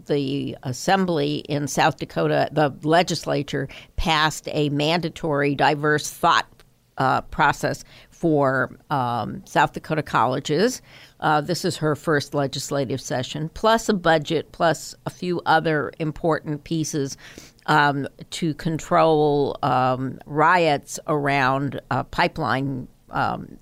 the 0.07 0.57
assembly 0.63 1.39
in 1.49 1.67
South 1.67 1.97
Dakota, 1.97 2.49
the 2.51 2.73
legislature 2.83 3.67
passed 3.97 4.47
a 4.51 4.69
mandatory 4.69 5.53
diverse 5.53 6.09
thought 6.09 6.47
uh, 6.97 7.21
process 7.21 7.83
for 8.09 8.75
um, 8.89 9.41
South 9.45 9.73
Dakota 9.73 10.03
colleges. 10.03 10.81
Uh, 11.19 11.41
this 11.41 11.65
is 11.65 11.77
her 11.77 11.95
first 11.95 12.33
legislative 12.33 13.01
session, 13.01 13.49
plus 13.49 13.89
a 13.89 13.93
budget, 13.93 14.51
plus 14.51 14.93
a 15.05 15.09
few 15.09 15.41
other 15.45 15.91
important 15.99 16.63
pieces 16.63 17.17
um, 17.65 18.07
to 18.31 18.53
control 18.53 19.57
um, 19.63 20.19
riots 20.25 20.99
around 21.07 21.79
uh, 21.91 22.03
pipeline 22.03 22.87
um, 23.09 23.57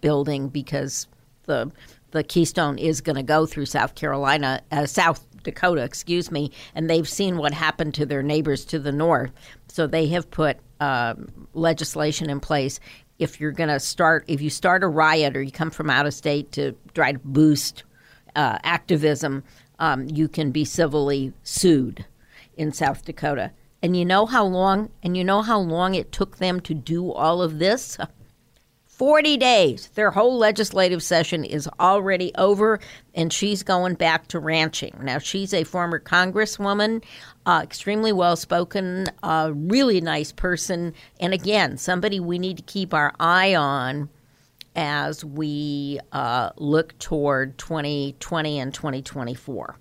building 0.00 0.48
because 0.48 1.06
the 1.44 1.70
the 2.10 2.24
Keystone 2.24 2.78
is 2.78 3.02
going 3.02 3.16
to 3.16 3.22
go 3.22 3.44
through 3.44 3.66
South 3.66 3.94
Carolina, 3.94 4.62
uh, 4.72 4.86
South 4.86 5.26
Dakota, 5.42 5.82
excuse 5.82 6.30
me, 6.30 6.50
and 6.74 6.88
they've 6.88 7.08
seen 7.08 7.36
what 7.36 7.52
happened 7.52 7.94
to 7.94 8.06
their 8.06 8.22
neighbors 8.22 8.64
to 8.66 8.78
the 8.78 8.92
north. 8.92 9.30
So 9.68 9.86
they 9.86 10.06
have 10.08 10.30
put 10.30 10.58
um, 10.80 11.48
legislation 11.54 12.30
in 12.30 12.40
place. 12.40 12.80
If 13.18 13.40
you're 13.40 13.52
going 13.52 13.68
to 13.68 13.80
start, 13.80 14.24
if 14.28 14.40
you 14.40 14.50
start 14.50 14.84
a 14.84 14.88
riot 14.88 15.36
or 15.36 15.42
you 15.42 15.50
come 15.50 15.70
from 15.70 15.90
out 15.90 16.06
of 16.06 16.14
state 16.14 16.52
to 16.52 16.76
try 16.94 17.12
to 17.12 17.18
boost 17.18 17.84
uh, 18.36 18.58
activism, 18.62 19.42
um, 19.78 20.08
you 20.08 20.28
can 20.28 20.50
be 20.50 20.64
civilly 20.64 21.32
sued 21.42 22.04
in 22.56 22.72
South 22.72 23.04
Dakota. 23.04 23.52
And 23.82 23.96
you 23.96 24.04
know 24.04 24.26
how 24.26 24.44
long? 24.44 24.90
And 25.02 25.16
you 25.16 25.24
know 25.24 25.42
how 25.42 25.58
long 25.58 25.94
it 25.94 26.10
took 26.12 26.38
them 26.38 26.60
to 26.60 26.74
do 26.74 27.12
all 27.12 27.42
of 27.42 27.58
this? 27.58 27.98
40 28.98 29.36
days. 29.36 29.88
Their 29.94 30.10
whole 30.10 30.36
legislative 30.36 31.04
session 31.04 31.44
is 31.44 31.68
already 31.78 32.32
over, 32.34 32.80
and 33.14 33.32
she's 33.32 33.62
going 33.62 33.94
back 33.94 34.26
to 34.28 34.40
ranching. 34.40 34.98
Now, 35.00 35.18
she's 35.18 35.54
a 35.54 35.62
former 35.62 36.00
congresswoman, 36.00 37.04
uh, 37.48 37.62
extremely 37.62 38.12
well 38.12 38.36
spoken, 38.36 39.06
uh, 39.22 39.50
really 39.54 40.02
nice 40.02 40.32
person, 40.32 40.92
and 41.18 41.32
again, 41.32 41.78
somebody 41.78 42.20
we 42.20 42.38
need 42.38 42.58
to 42.58 42.62
keep 42.62 42.92
our 42.92 43.14
eye 43.18 43.54
on 43.54 44.10
as 44.76 45.24
we 45.24 45.98
uh, 46.12 46.50
look 46.58 46.96
toward 46.98 47.56
2020 47.56 48.60
and 48.60 48.74
2024. 48.74 49.78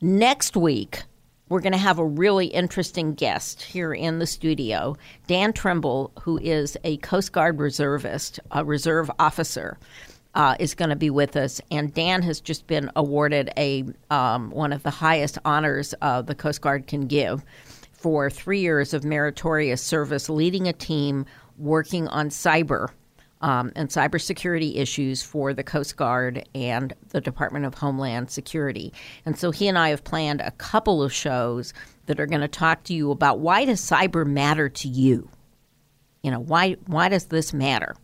Next 0.00 0.56
week, 0.56 1.02
we're 1.48 1.60
going 1.60 1.72
to 1.72 1.78
have 1.78 1.98
a 1.98 2.06
really 2.06 2.46
interesting 2.46 3.14
guest 3.14 3.60
here 3.60 3.92
in 3.92 4.20
the 4.20 4.26
studio. 4.26 4.96
Dan 5.26 5.52
Trimble, 5.52 6.12
who 6.20 6.38
is 6.38 6.76
a 6.84 6.98
Coast 6.98 7.32
Guard 7.32 7.58
reservist, 7.58 8.38
a 8.52 8.64
reserve 8.64 9.10
officer, 9.18 9.76
uh, 10.34 10.56
is 10.58 10.74
going 10.74 10.90
to 10.90 10.96
be 10.96 11.10
with 11.10 11.36
us. 11.36 11.60
And 11.70 11.92
Dan 11.94 12.22
has 12.22 12.40
just 12.40 12.66
been 12.66 12.90
awarded 12.96 13.50
a 13.56 13.84
um, 14.10 14.50
one 14.50 14.72
of 14.72 14.82
the 14.82 14.90
highest 14.90 15.38
honors 15.44 15.94
uh, 16.02 16.22
the 16.22 16.34
Coast 16.34 16.60
Guard 16.60 16.86
can 16.86 17.06
give 17.06 17.44
for 17.92 18.28
three 18.28 18.60
years 18.60 18.92
of 18.92 19.04
meritorious 19.04 19.82
service, 19.82 20.28
leading 20.28 20.68
a 20.68 20.72
team 20.72 21.24
working 21.56 22.08
on 22.08 22.28
cyber 22.28 22.88
um, 23.40 23.72
and 23.76 23.88
cybersecurity 23.88 24.76
issues 24.76 25.22
for 25.22 25.52
the 25.52 25.62
Coast 25.62 25.96
Guard 25.96 26.48
and 26.54 26.92
the 27.10 27.20
Department 27.20 27.64
of 27.64 27.74
Homeland 27.74 28.30
Security. 28.30 28.92
And 29.26 29.38
so 29.38 29.50
he 29.50 29.68
and 29.68 29.78
I 29.78 29.90
have 29.90 30.02
planned 30.02 30.40
a 30.40 30.50
couple 30.52 31.02
of 31.02 31.12
shows 31.12 31.72
that 32.06 32.18
are 32.18 32.26
going 32.26 32.40
to 32.40 32.48
talk 32.48 32.84
to 32.84 32.94
you 32.94 33.10
about 33.10 33.40
why 33.40 33.64
does 33.64 33.80
cyber 33.80 34.26
matter 34.26 34.68
to 34.68 34.88
you? 34.88 35.28
You 36.22 36.30
know, 36.30 36.40
why 36.40 36.76
why 36.86 37.10
does 37.10 37.26
this 37.26 37.52
matter? 37.52 37.94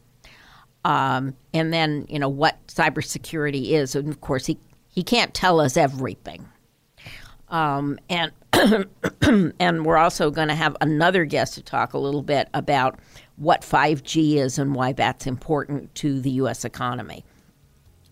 Um, 0.85 1.37
and 1.53 1.73
then 1.73 2.07
you 2.09 2.19
know 2.19 2.29
what 2.29 2.67
cybersecurity 2.69 3.71
is, 3.71 3.95
and 3.95 4.09
of 4.09 4.21
course 4.21 4.47
he 4.47 4.59
he 4.89 5.03
can't 5.03 5.35
tell 5.35 5.61
us 5.61 5.77
everything. 5.77 6.49
Um, 7.49 7.99
and 8.09 8.33
and 9.59 9.85
we're 9.85 9.97
also 9.97 10.31
going 10.31 10.49
to 10.49 10.55
have 10.55 10.77
another 10.81 11.25
guest 11.25 11.55
to 11.55 11.63
talk 11.63 11.95
a 11.95 11.99
little 11.99 12.23
bit 12.23 12.49
about 12.55 12.99
what 13.37 13.63
5G 13.63 14.35
is 14.35 14.59
and 14.59 14.75
why 14.75 14.93
that's 14.93 15.27
important 15.27 15.95
to 15.97 16.21
the 16.21 16.31
U.S. 16.33 16.65
economy. 16.65 17.25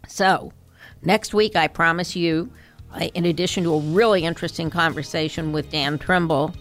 So, 0.06 0.52
next 1.02 1.34
week, 1.34 1.54
I 1.54 1.68
promise 1.68 2.16
you, 2.16 2.50
in 3.14 3.26
addition 3.26 3.64
to 3.64 3.74
a 3.74 3.80
really 3.80 4.24
interesting 4.24 4.70
conversation 4.70 5.52
with 5.52 5.70
Dan 5.70 5.98
Trimble, 5.98 6.54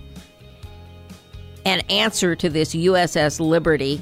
an 1.66 1.80
answer 1.90 2.36
to 2.36 2.50
this 2.50 2.76
USS 2.76 3.40
Liberty, 3.40 4.02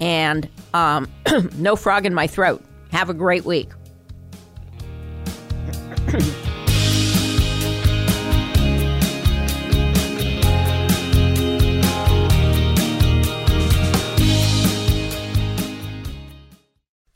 and 0.00 0.48
um, 0.74 1.08
no 1.56 1.76
frog 1.76 2.06
in 2.06 2.14
my 2.14 2.26
throat. 2.26 2.64
Have 2.90 3.10
a 3.10 3.14
great 3.14 3.44
week. 3.44 3.70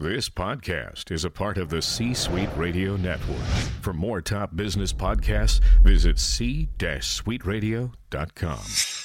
This 0.00 0.28
podcast 0.30 1.12
is 1.12 1.26
a 1.26 1.30
part 1.30 1.58
of 1.58 1.68
the 1.68 1.82
C 1.82 2.14
Suite 2.14 2.48
Radio 2.56 2.96
Network. 2.96 3.44
For 3.82 3.92
more 3.92 4.22
top 4.22 4.56
business 4.56 4.94
podcasts, 4.94 5.60
visit 5.82 6.18
c-suiteradio.com. 6.18 8.99